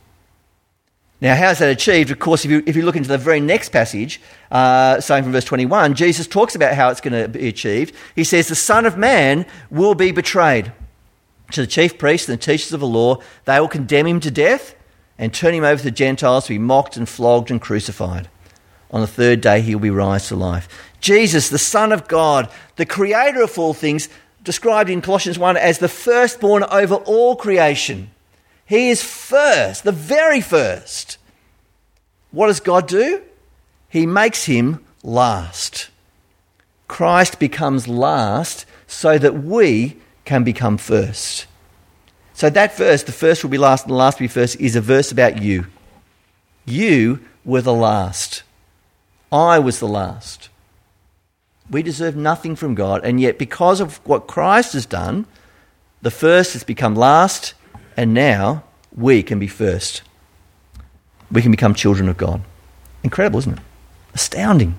Now, 1.21 1.35
how 1.35 1.51
is 1.51 1.59
that 1.59 1.71
achieved? 1.71 2.11
Of 2.11 2.19
course, 2.19 2.45
if 2.45 2.51
you, 2.51 2.63
if 2.67 2.77
you 2.77 2.83
look 2.83 2.97
into 2.97 3.09
the 3.09 3.19
very 3.19 3.41
next 3.41 3.71
passage, 3.71 4.21
uh, 4.51 5.01
starting 5.01 5.25
from 5.25 5.33
verse 5.33 5.45
21, 5.45 5.95
Jesus 5.95 6.27
talks 6.27 6.55
about 6.55 6.75
how 6.75 6.89
it's 6.89 7.01
going 7.01 7.23
to 7.23 7.29
be 7.29 7.49
achieved. 7.49 7.95
He 8.17 8.25
says, 8.25 8.49
The 8.49 8.55
Son 8.55 8.87
of 8.87 8.97
Man 8.97 9.45
will 9.71 9.95
be 9.95 10.13
betrayed 10.13 10.73
to 11.53 11.61
the 11.61 11.67
chief 11.67 11.99
priests 11.99 12.29
and 12.29 12.39
the 12.39 12.43
teachers 12.43 12.73
of 12.73 12.81
the 12.81 12.87
law. 12.87 13.19
They 13.45 13.61
will 13.61 13.69
condemn 13.69 14.07
him 14.07 14.21
to 14.21 14.31
death 14.31 14.75
and 15.19 15.35
turn 15.35 15.53
him 15.53 15.65
over 15.65 15.79
to 15.79 15.85
the 15.85 15.91
Gentiles 15.91 16.47
to 16.47 16.55
be 16.55 16.59
mocked 16.59 16.97
and 16.97 17.07
flogged 17.07 17.51
and 17.51 17.61
crucified. 17.61 18.31
On 18.91 19.01
the 19.01 19.07
third 19.07 19.41
day, 19.41 19.61
he 19.61 19.75
will 19.75 19.83
be 19.83 19.91
raised 19.91 20.29
to 20.29 20.37
life. 20.37 20.69
Jesus, 21.01 21.49
the 21.49 21.59
Son 21.59 21.93
of 21.93 22.09
God, 22.09 22.51
the 22.77 22.87
creator 22.87 23.43
of 23.43 23.59
all 23.59 23.75
things, 23.75 24.09
described 24.43 24.91
in 24.91 25.01
Colossians 25.01 25.39
1 25.39 25.57
as 25.57 25.79
the 25.79 25.89
firstborn 25.89 26.65
over 26.65 26.97
all 26.97 27.37
creation. 27.37 28.11
He 28.67 28.91
is 28.91 29.03
first, 29.03 29.85
the 29.85 29.93
very 29.93 30.41
first. 30.41 31.19
What 32.31 32.49
does 32.49 32.61
God 32.61 32.87
do? 32.87 33.23
he 33.91 34.07
makes 34.07 34.45
him 34.45 34.83
last. 35.03 35.91
Christ 36.89 37.39
becomes 37.39 37.87
last 37.87 38.65
so 38.87 39.19
that 39.19 39.43
we 39.43 39.97
can 40.25 40.45
become 40.45 40.79
first. 40.79 41.47
So 42.33 42.49
that 42.49 42.77
verse, 42.77 43.03
the 43.03 43.13
first 43.13 43.43
will 43.43 43.51
be 43.51 43.59
last 43.59 43.85
and 43.85 43.91
the 43.91 43.97
last 43.97 44.19
will 44.19 44.25
be 44.25 44.29
first, 44.29 44.59
is 44.61 44.77
a 44.77 44.81
verse 44.81 45.13
about 45.13 45.43
you. 45.43 45.67
You 46.65 47.21
were 47.45 47.61
the 47.61 47.75
last. 47.75 48.45
I 49.33 49.59
was 49.59 49.79
the 49.79 49.89
last. 49.89 50.49
We 51.71 51.83
deserve 51.83 52.17
nothing 52.17 52.57
from 52.57 52.75
God, 52.75 53.05
and 53.05 53.21
yet 53.21 53.39
because 53.39 53.81
of 53.81 53.99
what 54.07 54.27
Christ 54.27 54.73
has 54.73 54.87
done, 54.87 55.27
the 56.03 56.11
first 56.11 56.55
has 56.55 56.65
become 56.65 56.95
last, 56.95 57.55
and 57.97 58.13
now 58.13 58.65
we 58.97 59.23
can 59.23 59.39
be 59.39 59.47
first. 59.47 60.03
We 61.31 61.43
can 61.43 61.53
become 61.53 61.75
children 61.75 62.09
of 62.09 62.17
God. 62.17 62.43
Incredible, 63.05 63.39
isn't 63.39 63.59
it? 63.59 63.65
Astounding. 64.15 64.77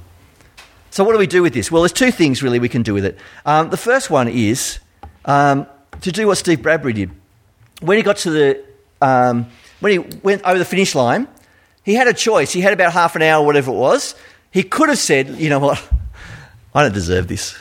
So, 0.90 1.06
what 1.06 1.14
do 1.14 1.18
we 1.18 1.28
do 1.28 1.42
with 1.42 1.54
this? 1.54 1.72
Well, 1.72 1.84
there's 1.84 1.94
two 1.94 2.12
things 2.12 2.44
really 2.44 2.60
we 2.60 2.68
can 2.68 2.84
do 2.84 2.94
with 2.94 3.06
it. 3.06 3.18
Um, 3.46 3.70
the 3.70 3.78
first 3.78 4.10
one 4.10 4.28
is 4.28 4.80
um, 5.24 5.66
to 6.02 6.12
do 6.12 6.28
what 6.28 6.38
Steve 6.38 6.62
Bradbury 6.62 6.94
did. 6.94 7.12
When 7.80 7.96
he 7.96 8.04
got 8.04 8.18
to 8.18 8.30
the, 8.30 8.66
um, 9.02 9.48
when 9.80 9.92
he 9.94 9.98
went 10.00 10.44
over 10.44 10.60
the 10.60 10.66
finish 10.66 10.94
line, 10.94 11.30
he 11.84 11.94
had 11.94 12.08
a 12.08 12.14
choice. 12.14 12.52
He 12.52 12.60
had 12.62 12.74
about 12.74 12.92
half 12.92 13.16
an 13.16 13.22
hour, 13.22 13.46
whatever 13.46 13.72
it 13.72 13.76
was. 13.76 14.16
He 14.52 14.64
could 14.64 14.90
have 14.90 14.98
said, 14.98 15.30
you 15.30 15.50
know 15.50 15.60
what, 15.60 15.82
I 16.76 16.84
don't 16.84 16.94
deserve 16.94 17.28
this. 17.28 17.60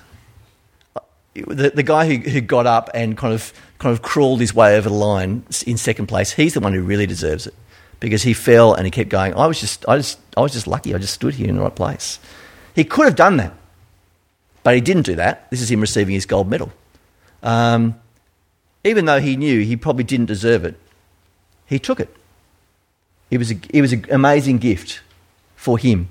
The, 1.34 1.70
the 1.70 1.84
guy 1.84 2.06
who, 2.06 2.28
who 2.28 2.40
got 2.40 2.66
up 2.66 2.90
and 2.92 3.16
kind 3.16 3.32
of, 3.32 3.52
kind 3.78 3.92
of 3.92 4.02
crawled 4.02 4.40
his 4.40 4.52
way 4.52 4.76
over 4.76 4.88
the 4.88 4.94
line 4.94 5.44
in 5.66 5.76
second 5.76 6.06
place, 6.06 6.32
he's 6.32 6.54
the 6.54 6.60
one 6.60 6.74
who 6.74 6.82
really 6.82 7.06
deserves 7.06 7.46
it 7.46 7.54
because 8.00 8.22
he 8.22 8.32
fell 8.32 8.74
and 8.74 8.84
he 8.84 8.90
kept 8.90 9.10
going. 9.10 9.34
I 9.34 9.46
was 9.46 9.60
just, 9.60 9.88
I 9.88 9.98
just, 9.98 10.18
I 10.36 10.40
was 10.40 10.52
just 10.52 10.66
lucky. 10.66 10.94
I 10.94 10.98
just 10.98 11.14
stood 11.14 11.34
here 11.34 11.48
in 11.48 11.56
the 11.56 11.62
right 11.62 11.74
place. 11.74 12.18
He 12.74 12.84
could 12.84 13.04
have 13.04 13.16
done 13.16 13.36
that, 13.36 13.54
but 14.64 14.74
he 14.74 14.80
didn't 14.80 15.02
do 15.02 15.14
that. 15.16 15.48
This 15.50 15.60
is 15.60 15.70
him 15.70 15.80
receiving 15.80 16.14
his 16.14 16.26
gold 16.26 16.50
medal. 16.50 16.72
Um, 17.42 18.00
even 18.82 19.04
though 19.04 19.20
he 19.20 19.36
knew 19.36 19.60
he 19.60 19.76
probably 19.76 20.04
didn't 20.04 20.26
deserve 20.26 20.64
it, 20.64 20.76
he 21.66 21.78
took 21.78 22.00
it. 22.00 22.14
It 23.30 23.38
was, 23.38 23.52
a, 23.52 23.56
it 23.70 23.80
was 23.80 23.92
an 23.92 24.06
amazing 24.10 24.58
gift 24.58 25.00
for 25.54 25.78
him. 25.78 26.08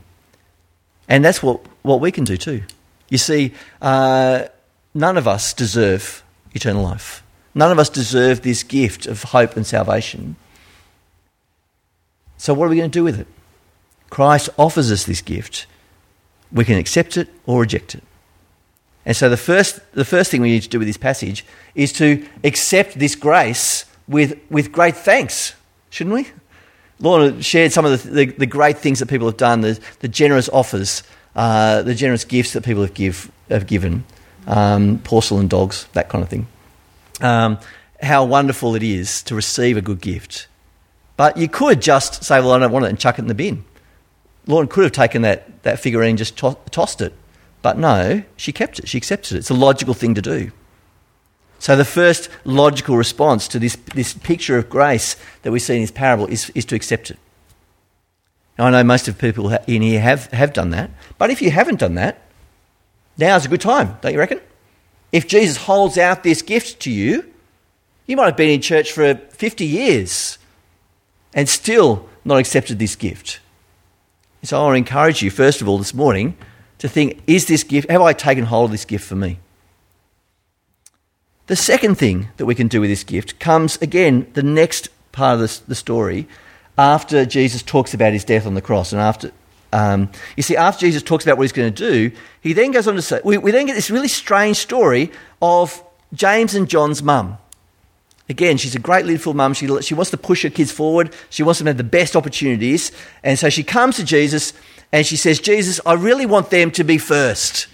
And 1.10 1.26
that's 1.26 1.42
what, 1.44 1.60
what 1.82 2.00
we 2.00 2.12
can 2.12 2.24
do 2.24 2.38
too. 2.38 2.64
You 3.10 3.18
see, 3.18 3.54
uh, 3.82 4.46
none 4.94 5.18
of 5.18 5.28
us 5.28 5.54
deserve 5.54 6.24
eternal 6.54 6.84
life. 6.84 7.24
None 7.56 7.72
of 7.72 7.80
us 7.80 7.90
deserve 7.90 8.44
this 8.44 8.62
gift 8.62 9.08
of 9.08 9.24
hope 9.24 9.58
and 9.58 9.66
salvation. 9.66 10.36
So, 12.38 12.54
what 12.54 12.68
are 12.68 12.70
we 12.70 12.78
going 12.78 12.92
to 12.92 13.00
do 13.00 13.04
with 13.04 13.20
it? 13.20 13.28
Christ 14.12 14.50
offers 14.58 14.92
us 14.92 15.06
this 15.06 15.22
gift. 15.22 15.66
We 16.52 16.64
can 16.64 16.78
accept 16.78 17.18
it 17.18 17.28
or 17.46 17.62
reject 17.62 17.96
it. 17.96 18.04
And 19.06 19.18
so, 19.18 19.30
the 19.30 19.38
first, 19.38 19.80
the 19.94 20.06
first 20.06 20.30
thing 20.30 20.42
we 20.42 20.52
need 20.52 20.64
to 20.64 20.70
do 20.70 20.78
with 20.78 20.88
this 20.88 20.98
passage 20.98 21.44
is 21.74 21.92
to 21.94 22.26
accept 22.44 23.00
this 23.00 23.16
grace 23.16 23.86
with, 24.08 24.40
with 24.52 24.72
great 24.72 24.96
thanks, 24.96 25.56
shouldn't 25.90 26.16
we? 26.16 26.28
Lorna 27.00 27.42
shared 27.42 27.72
some 27.72 27.86
of 27.86 28.04
the, 28.04 28.10
the, 28.10 28.26
the, 28.26 28.46
great 28.46 28.78
things 28.78 29.00
that 29.00 29.08
people 29.08 29.28
have 29.28 29.38
done, 29.38 29.62
the, 29.62 29.80
the 30.00 30.08
generous 30.08 30.50
offers, 30.50 31.04
uh, 31.36 31.82
the 31.82 31.96
generous 31.96 32.26
gifts 32.26 32.54
that 32.54 32.64
people 32.64 32.82
have, 32.82 32.94
give, 32.94 33.32
have 33.50 33.68
given, 33.68 34.04
um, 34.48 35.00
porcelain 35.00 35.48
dogs, 35.48 35.88
that 35.94 36.10
kind 36.10 36.24
of 36.24 36.30
thing. 36.30 36.48
Um, 37.22 37.58
how 38.02 38.26
wonderful 38.26 38.76
it 38.76 38.84
is 38.84 39.24
to 39.24 39.36
receive 39.36 39.78
a 39.78 39.82
good 39.82 40.02
gift. 40.02 40.48
But 41.16 41.38
you 41.38 41.48
could 41.48 41.82
just 41.82 42.24
say, 42.24 42.40
well, 42.40 42.52
I 42.52 42.60
don't 42.60 42.72
want 42.72 42.86
it 42.86 42.90
and 42.90 43.00
chuck 43.00 43.18
it 43.18 43.22
in 43.22 43.28
the 43.28 43.36
bin. 43.36 43.64
Lauren 44.48 44.68
could 44.68 44.84
have 44.84 44.94
taken 44.94 45.22
that, 45.22 45.64
that 45.64 45.80
figurine 45.80 46.12
and 46.12 46.18
just 46.18 46.38
to- 46.38 46.58
tossed 46.72 47.02
it. 47.02 47.14
But 47.62 47.78
no, 47.78 48.24
she 48.38 48.52
kept 48.52 48.80
it. 48.80 48.88
She 48.88 48.98
accepted 48.98 49.36
it. 49.36 49.40
It's 49.40 49.50
a 49.50 49.54
logical 49.54 49.94
thing 49.94 50.16
to 50.16 50.22
do. 50.22 50.52
So 51.60 51.76
the 51.76 51.86
first 51.86 52.30
logical 52.46 52.96
response 52.96 53.48
to 53.50 53.60
this, 53.60 53.76
this 53.94 54.14
picture 54.14 54.58
of 54.58 54.70
grace 54.70 55.18
that 55.44 55.52
we 55.52 55.60
see 55.60 55.76
in 55.76 55.82
this 55.82 55.92
parable 55.92 56.26
is, 56.28 56.50
is 56.52 56.66
to 56.66 56.76
accept 56.76 57.12
it. 57.12 57.20
Now, 58.58 58.66
I 58.66 58.72
know 58.72 58.84
most 58.84 59.08
of 59.08 59.18
people 59.18 59.50
in 59.68 59.82
here 59.82 60.02
have, 60.02 60.28
have 60.28 60.54
done 60.54 60.72
that. 60.72 60.92
But 61.18 61.30
if 61.30 61.42
you 61.42 61.52
haven't 61.52 61.80
done 61.80 61.96
that, 61.96 62.22
now's 63.18 63.46
a 63.46 63.50
good 63.50 63.62
time, 63.62 63.98
don't 64.02 64.14
you 64.14 64.20
reckon? 64.20 64.42
If 65.12 65.28
Jesus 65.28 65.58
holds 65.58 65.98
out 65.98 66.24
this 66.24 66.42
gift 66.42 66.82
to 66.82 66.92
you, 66.92 67.32
you 68.06 68.16
might 68.16 68.26
have 68.26 68.38
been 68.38 68.50
in 68.50 68.62
church 68.62 68.92
for 68.92 69.16
50 69.16 69.66
years 69.66 70.38
and 71.34 71.48
still 71.48 72.10
not 72.26 72.38
accepted 72.38 72.80
this 72.80 72.96
gift. 72.96 73.40
So 74.44 74.60
I 74.60 74.64
want 74.64 74.74
to 74.74 74.78
encourage 74.78 75.22
you, 75.22 75.30
first 75.30 75.62
of 75.62 75.68
all, 75.68 75.78
this 75.78 75.94
morning, 75.94 76.38
to 76.80 76.88
think 76.88 77.22
is 77.28 77.48
this 77.48 77.64
gift, 77.64 77.90
have 77.90 78.02
I 78.02 78.14
taken 78.14 78.46
hold 78.46 78.66
of 78.66 78.72
this 78.72 78.86
gift 78.86 79.06
for 79.06 79.16
me? 79.16 79.40
The 81.50 81.56
second 81.56 81.96
thing 81.96 82.28
that 82.38 82.46
we 82.46 82.54
can 82.54 82.68
do 82.68 82.80
with 82.80 82.92
this 82.92 83.04
gift 83.04 83.40
comes 83.40 83.78
again, 83.82 84.28
the 84.36 84.44
next 84.44 84.90
part 85.12 85.34
of 85.34 85.40
the, 85.40 85.62
the 85.70 85.74
story, 85.74 86.28
after 86.78 87.26
Jesus 87.26 87.64
talks 87.64 87.92
about 87.92 88.14
his 88.14 88.24
death 88.24 88.46
on 88.46 88.54
the 88.54 88.62
cross. 88.62 88.94
And 88.94 89.02
after, 89.02 89.32
um, 89.74 90.12
you 90.38 90.44
see, 90.44 90.56
after 90.56 90.82
Jesus 90.82 91.02
talks 91.02 91.26
about 91.26 91.38
what 91.40 91.46
he's 91.46 91.52
going 91.52 91.74
to 91.74 91.92
do, 91.92 92.16
he 92.42 92.54
then 92.54 92.70
goes 92.70 92.88
on 92.88 92.94
to 92.94 93.02
say, 93.02 93.20
we, 93.26 93.40
we 93.40 93.50
then 93.50 93.66
get 93.66 93.74
this 93.74 93.90
really 93.90 94.08
strange 94.08 94.58
story 94.58 95.12
of 95.42 95.84
James 96.14 96.54
and 96.54 96.70
John's 96.70 97.02
mum. 97.02 97.40
Again, 98.30 98.58
she's 98.58 98.76
a 98.76 98.80
great 98.80 99.08
little 99.08 99.34
mum. 99.34 99.56
She, 99.56 99.66
she 99.82 99.96
wants 99.96 100.12
to 100.12 100.18
push 100.18 100.44
her 100.44 100.52
kids 100.52 100.72
forward. 100.72 101.16
She 101.32 101.42
wants 101.42 101.58
them 101.58 101.66
to 101.66 101.70
have 101.72 101.78
the 101.78 101.84
best 101.84 102.16
opportunities. 102.16 102.92
And 103.24 103.40
so 103.40 103.50
she 103.50 103.64
comes 103.64 103.96
to 103.96 104.04
Jesus 104.04 104.54
and 104.92 105.04
she 105.04 105.16
says, 105.16 105.40
Jesus, 105.40 105.82
I 105.84 105.94
really 105.94 106.28
want 106.28 106.52
them 106.52 106.70
to 106.70 106.84
be 106.84 107.00
first. 107.00 107.66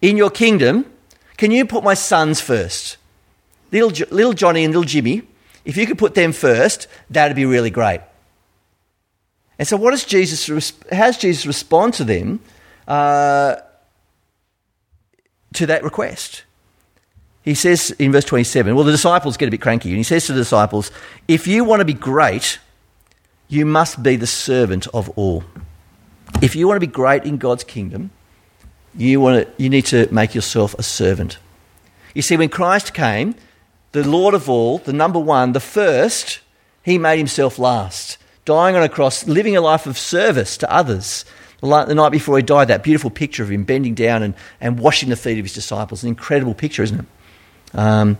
In 0.00 0.16
your 0.16 0.30
kingdom, 0.30 0.86
can 1.40 1.50
you 1.50 1.64
put 1.64 1.82
my 1.82 1.94
sons 1.94 2.38
first? 2.38 2.98
Little, 3.72 3.88
little 4.10 4.34
Johnny 4.34 4.62
and 4.62 4.74
little 4.74 4.84
Jimmy, 4.84 5.22
if 5.64 5.74
you 5.78 5.86
could 5.86 5.96
put 5.96 6.14
them 6.14 6.32
first, 6.32 6.86
that'd 7.08 7.34
be 7.34 7.46
really 7.46 7.70
great. 7.70 8.02
And 9.58 9.66
so, 9.66 9.78
what 9.78 9.92
does 9.92 10.04
Jesus, 10.04 10.74
how 10.92 11.06
does 11.06 11.16
Jesus 11.16 11.46
respond 11.46 11.94
to 11.94 12.04
them, 12.04 12.40
uh, 12.86 13.56
to 15.54 15.64
that 15.64 15.82
request? 15.82 16.42
he 17.42 17.54
says 17.54 17.90
in 17.92 18.12
verse 18.12 18.26
27, 18.26 18.74
well, 18.74 18.84
the 18.84 18.92
disciples 18.92 19.38
get 19.38 19.48
a 19.48 19.50
bit 19.50 19.62
cranky, 19.62 19.88
and 19.88 19.96
he 19.96 20.02
says 20.02 20.26
to 20.26 20.34
the 20.34 20.40
disciples, 20.40 20.90
If 21.26 21.46
you 21.46 21.64
want 21.64 21.80
to 21.80 21.86
be 21.86 21.94
great, 21.94 22.58
you 23.48 23.64
must 23.64 24.02
be 24.02 24.16
the 24.16 24.26
servant 24.26 24.88
of 24.88 25.08
all. 25.16 25.44
If 26.42 26.54
you 26.54 26.68
want 26.68 26.76
to 26.76 26.86
be 26.86 26.92
great 26.92 27.24
in 27.24 27.38
God's 27.38 27.64
kingdom, 27.64 28.10
you, 28.96 29.20
want 29.20 29.46
to, 29.46 29.62
you 29.62 29.68
need 29.68 29.86
to 29.86 30.08
make 30.12 30.34
yourself 30.34 30.74
a 30.74 30.82
servant. 30.82 31.38
You 32.14 32.22
see, 32.22 32.36
when 32.36 32.48
Christ 32.48 32.92
came, 32.94 33.34
the 33.92 34.06
Lord 34.06 34.34
of 34.34 34.48
all, 34.48 34.78
the 34.78 34.92
number 34.92 35.18
one, 35.18 35.52
the 35.52 35.60
first, 35.60 36.40
he 36.82 36.98
made 36.98 37.18
himself 37.18 37.58
last, 37.58 38.18
dying 38.44 38.76
on 38.76 38.82
a 38.82 38.88
cross, 38.88 39.26
living 39.26 39.56
a 39.56 39.60
life 39.60 39.86
of 39.86 39.98
service 39.98 40.56
to 40.58 40.72
others. 40.72 41.24
The 41.60 41.94
night 41.94 42.10
before 42.10 42.36
he 42.36 42.42
died, 42.42 42.68
that 42.68 42.82
beautiful 42.82 43.10
picture 43.10 43.42
of 43.42 43.50
him 43.50 43.64
bending 43.64 43.94
down 43.94 44.22
and, 44.22 44.34
and 44.60 44.78
washing 44.78 45.10
the 45.10 45.16
feet 45.16 45.38
of 45.38 45.44
his 45.44 45.52
disciples. 45.52 46.02
An 46.02 46.08
incredible 46.08 46.54
picture, 46.54 46.82
isn't 46.82 47.00
it? 47.00 47.06
Um, 47.74 48.18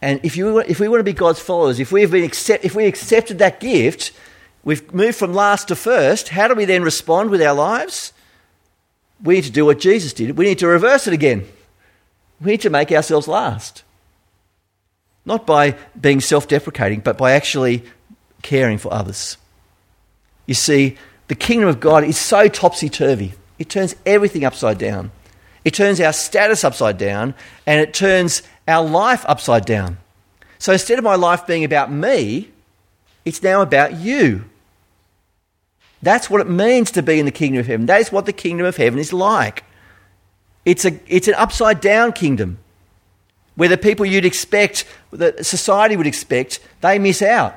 and 0.00 0.20
if, 0.24 0.36
you, 0.36 0.58
if 0.58 0.80
we 0.80 0.88
want 0.88 1.00
to 1.00 1.04
be 1.04 1.12
God's 1.12 1.38
followers, 1.38 1.78
if, 1.78 1.92
we 1.92 2.00
have 2.00 2.10
been 2.10 2.24
accept, 2.24 2.64
if 2.64 2.74
we 2.74 2.86
accepted 2.86 3.38
that 3.38 3.60
gift, 3.60 4.12
we've 4.64 4.92
moved 4.92 5.16
from 5.16 5.34
last 5.34 5.68
to 5.68 5.76
first, 5.76 6.30
how 6.30 6.48
do 6.48 6.54
we 6.54 6.64
then 6.64 6.82
respond 6.82 7.30
with 7.30 7.42
our 7.42 7.54
lives? 7.54 8.12
We 9.22 9.34
need 9.34 9.44
to 9.44 9.50
do 9.50 9.64
what 9.64 9.78
Jesus 9.78 10.12
did. 10.12 10.36
We 10.36 10.44
need 10.44 10.58
to 10.58 10.66
reverse 10.66 11.06
it 11.06 11.14
again. 11.14 11.46
We 12.40 12.52
need 12.52 12.60
to 12.62 12.70
make 12.70 12.90
ourselves 12.90 13.28
last. 13.28 13.84
Not 15.24 15.46
by 15.46 15.76
being 16.00 16.20
self 16.20 16.48
deprecating, 16.48 17.00
but 17.00 17.16
by 17.16 17.32
actually 17.32 17.84
caring 18.42 18.78
for 18.78 18.92
others. 18.92 19.36
You 20.46 20.54
see, 20.54 20.96
the 21.28 21.36
kingdom 21.36 21.68
of 21.68 21.80
God 21.80 22.04
is 22.04 22.18
so 22.18 22.48
topsy 22.48 22.88
turvy, 22.88 23.32
it 23.58 23.68
turns 23.68 23.94
everything 24.04 24.44
upside 24.44 24.78
down. 24.78 25.12
It 25.64 25.74
turns 25.74 26.00
our 26.00 26.12
status 26.12 26.64
upside 26.64 26.98
down, 26.98 27.34
and 27.66 27.80
it 27.80 27.94
turns 27.94 28.42
our 28.66 28.84
life 28.84 29.24
upside 29.28 29.64
down. 29.64 29.98
So 30.58 30.72
instead 30.72 30.98
of 30.98 31.04
my 31.04 31.14
life 31.14 31.46
being 31.46 31.62
about 31.62 31.92
me, 31.92 32.50
it's 33.24 33.42
now 33.42 33.62
about 33.62 33.94
you. 33.94 34.44
That's 36.02 36.28
what 36.28 36.40
it 36.40 36.48
means 36.48 36.90
to 36.92 37.02
be 37.02 37.20
in 37.20 37.26
the 37.26 37.32
kingdom 37.32 37.60
of 37.60 37.66
heaven. 37.66 37.86
That 37.86 38.00
is 38.00 38.10
what 38.10 38.26
the 38.26 38.32
kingdom 38.32 38.66
of 38.66 38.76
heaven 38.76 38.98
is 38.98 39.12
like. 39.12 39.64
It's, 40.64 40.84
a, 40.84 40.98
it's 41.06 41.28
an 41.28 41.34
upside 41.34 41.80
down 41.80 42.12
kingdom 42.12 42.58
where 43.54 43.68
the 43.68 43.76
people 43.76 44.06
you'd 44.06 44.24
expect, 44.24 44.84
that 45.12 45.44
society 45.44 45.96
would 45.96 46.06
expect, 46.06 46.60
they 46.80 46.98
miss 46.98 47.22
out. 47.22 47.54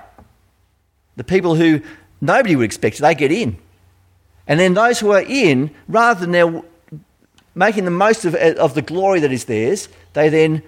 The 1.16 1.24
people 1.24 1.56
who 1.56 1.82
nobody 2.22 2.56
would 2.56 2.66
expect, 2.66 3.00
they 3.00 3.16
get 3.16 3.32
in. 3.32 3.58
And 4.48 4.60
then 4.60 4.74
those 4.74 5.00
who 5.00 5.12
are 5.12 5.24
in, 5.24 5.72
rather 5.88 6.22
than 6.22 6.32
now 6.32 6.66
making 7.56 7.86
the 7.86 7.92
most 7.92 8.26
of, 8.26 8.36
of 8.36 8.76
the 8.76 8.82
glory 8.82 9.22
that 9.22 9.32
is 9.32 9.46
theirs, 9.46 9.88
they 10.14 10.30
then 10.30 10.62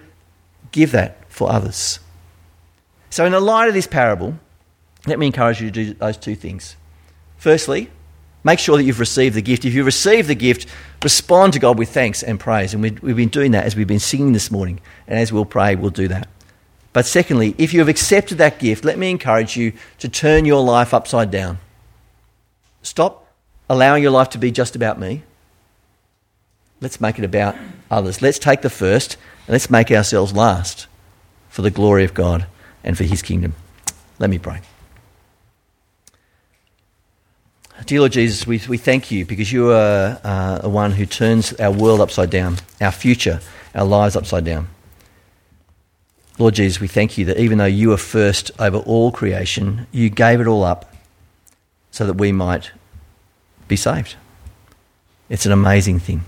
give 0.72 0.92
that 0.92 1.30
for 1.30 1.50
others. 1.52 2.00
So, 3.10 3.24
in 3.24 3.32
the 3.32 3.40
light 3.40 3.68
of 3.68 3.74
this 3.74 3.86
parable, 3.86 4.38
let 5.06 5.18
me 5.18 5.26
encourage 5.26 5.60
you 5.60 5.70
to 5.70 5.84
do 5.84 5.94
those 5.94 6.16
two 6.16 6.34
things. 6.34 6.76
Firstly, 7.38 7.90
Make 8.44 8.60
sure 8.60 8.76
that 8.76 8.84
you've 8.84 9.00
received 9.00 9.34
the 9.34 9.42
gift. 9.42 9.64
If 9.64 9.74
you 9.74 9.84
receive 9.84 10.26
the 10.26 10.34
gift, 10.34 10.66
respond 11.02 11.52
to 11.54 11.58
God 11.58 11.78
with 11.78 11.88
thanks 11.88 12.22
and 12.22 12.38
praise. 12.38 12.72
And 12.72 12.82
we, 12.82 12.92
we've 12.92 13.16
been 13.16 13.28
doing 13.28 13.50
that 13.52 13.64
as 13.64 13.74
we've 13.74 13.86
been 13.86 13.98
singing 13.98 14.32
this 14.32 14.50
morning. 14.50 14.80
And 15.06 15.18
as 15.18 15.32
we'll 15.32 15.44
pray, 15.44 15.74
we'll 15.74 15.90
do 15.90 16.08
that. 16.08 16.28
But 16.92 17.04
secondly, 17.04 17.54
if 17.58 17.74
you 17.74 17.80
have 17.80 17.88
accepted 17.88 18.38
that 18.38 18.58
gift, 18.58 18.84
let 18.84 18.96
me 18.96 19.10
encourage 19.10 19.56
you 19.56 19.72
to 19.98 20.08
turn 20.08 20.44
your 20.44 20.62
life 20.62 20.94
upside 20.94 21.30
down. 21.30 21.58
Stop 22.82 23.26
allowing 23.68 24.02
your 24.02 24.12
life 24.12 24.30
to 24.30 24.38
be 24.38 24.50
just 24.50 24.74
about 24.74 24.98
me. 24.98 25.24
Let's 26.80 27.00
make 27.00 27.18
it 27.18 27.24
about 27.24 27.56
others. 27.90 28.22
Let's 28.22 28.38
take 28.38 28.62
the 28.62 28.70
first 28.70 29.16
and 29.46 29.52
let's 29.52 29.68
make 29.68 29.90
ourselves 29.90 30.32
last 30.32 30.86
for 31.50 31.62
the 31.62 31.70
glory 31.70 32.04
of 32.04 32.14
God 32.14 32.46
and 32.84 32.96
for 32.96 33.04
His 33.04 33.20
kingdom. 33.20 33.54
Let 34.18 34.30
me 34.30 34.38
pray. 34.38 34.62
Dear 37.86 38.00
Lord 38.00 38.12
Jesus, 38.12 38.46
we, 38.46 38.60
we 38.68 38.76
thank 38.76 39.10
you 39.10 39.24
because 39.24 39.52
you 39.52 39.70
are 39.70 40.20
uh, 40.24 40.58
the 40.58 40.68
one 40.68 40.90
who 40.90 41.06
turns 41.06 41.52
our 41.54 41.70
world 41.70 42.00
upside 42.00 42.28
down, 42.28 42.56
our 42.80 42.90
future, 42.90 43.40
our 43.74 43.84
lives 43.84 44.16
upside 44.16 44.44
down. 44.44 44.68
Lord 46.38 46.54
Jesus, 46.54 46.80
we 46.80 46.88
thank 46.88 47.16
you 47.16 47.24
that 47.26 47.38
even 47.38 47.58
though 47.58 47.64
you 47.64 47.92
are 47.92 47.98
first 47.98 48.50
over 48.58 48.78
all 48.78 49.12
creation, 49.12 49.86
you 49.92 50.10
gave 50.10 50.40
it 50.40 50.46
all 50.46 50.64
up 50.64 50.92
so 51.90 52.04
that 52.04 52.14
we 52.14 52.32
might 52.32 52.72
be 53.68 53.76
saved. 53.76 54.16
It's 55.28 55.46
an 55.46 55.52
amazing 55.52 56.00
thing. 56.00 56.24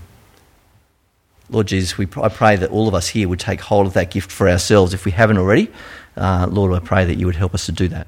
Lord 1.49 1.67
Jesus, 1.67 1.97
we, 1.97 2.07
I 2.21 2.29
pray 2.29 2.55
that 2.55 2.71
all 2.71 2.87
of 2.87 2.93
us 2.93 3.09
here 3.09 3.27
would 3.27 3.39
take 3.39 3.59
hold 3.59 3.87
of 3.87 3.93
that 3.93 4.09
gift 4.09 4.31
for 4.31 4.49
ourselves. 4.49 4.93
If 4.93 5.03
we 5.03 5.11
haven't 5.11 5.37
already, 5.37 5.69
uh, 6.15 6.47
Lord, 6.49 6.71
I 6.73 6.79
pray 6.79 7.03
that 7.05 7.15
you 7.15 7.25
would 7.25 7.35
help 7.35 7.53
us 7.53 7.65
to 7.65 7.73
do 7.73 7.89
that. 7.89 8.07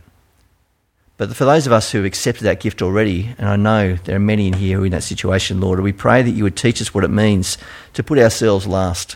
But 1.28 1.38
for 1.38 1.46
those 1.46 1.66
of 1.66 1.72
us 1.72 1.90
who 1.90 2.00
have 2.00 2.06
accepted 2.06 2.44
that 2.44 2.60
gift 2.60 2.82
already, 2.82 3.34
and 3.38 3.48
I 3.48 3.56
know 3.56 3.96
there 3.96 4.18
are 4.18 4.20
many 4.20 4.48
in 4.48 4.54
here 4.54 4.76
who 4.76 4.84
are 4.84 4.86
in 4.88 4.92
that 4.92 5.04
situation, 5.04 5.62
Lord, 5.62 5.80
we 5.80 5.94
pray 5.94 6.22
that 6.22 6.32
you 6.32 6.44
would 6.44 6.58
teach 6.58 6.82
us 6.82 6.94
what 6.94 7.06
it 7.06 7.10
means 7.10 7.58
to 7.94 8.04
put 8.04 8.20
ourselves 8.20 8.68
last, 8.68 9.16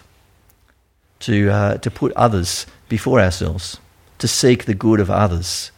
to, 1.20 1.50
uh, 1.50 1.78
to 1.80 1.91
put 1.91 2.13
others 2.13 2.65
before 2.88 3.20
ourselves, 3.20 3.78
to 4.20 4.28
seek 4.28 4.63
the 4.63 4.74
good 4.74 5.02
of 5.02 5.12
others. 5.12 5.72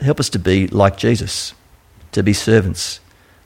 Help 0.00 0.18
us 0.20 0.30
to 0.30 0.38
be 0.38 0.68
like 0.68 0.96
Jesus, 0.96 1.52
to 2.12 2.22
be 2.22 2.32
servants, 2.32 3.00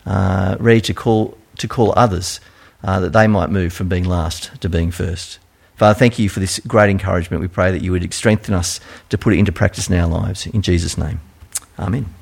uh, 0.06 0.56
ready 0.61 0.80
to 0.82 0.94
call, 0.94 1.37
to 1.58 1.66
call 1.66 1.92
others 1.96 2.38
uh, 2.85 3.00
that 3.00 3.12
they 3.12 3.26
might 3.26 3.50
move 3.50 3.72
from 3.72 3.88
being 3.88 4.04
last 4.04 4.61
to 4.61 4.68
being 4.68 4.92
first. 4.92 5.40
Father, 5.74 5.98
thank 5.98 6.20
you 6.20 6.28
for 6.28 6.38
this 6.38 6.61
great 6.68 6.88
encouragement. 6.88 7.40
We 7.40 7.48
pray 7.48 7.72
that 7.72 7.82
you 7.82 7.90
would 7.90 8.14
strengthen 8.14 8.54
us 8.54 8.78
to 9.08 9.18
put 9.18 9.32
it 9.32 9.40
into 9.40 9.50
practice 9.50 9.90
in 9.90 9.96
our 9.98 10.06
lives. 10.06 10.46
In 10.46 10.62
Jesus' 10.62 10.96
name. 10.96 11.20
Amen. 11.82 12.21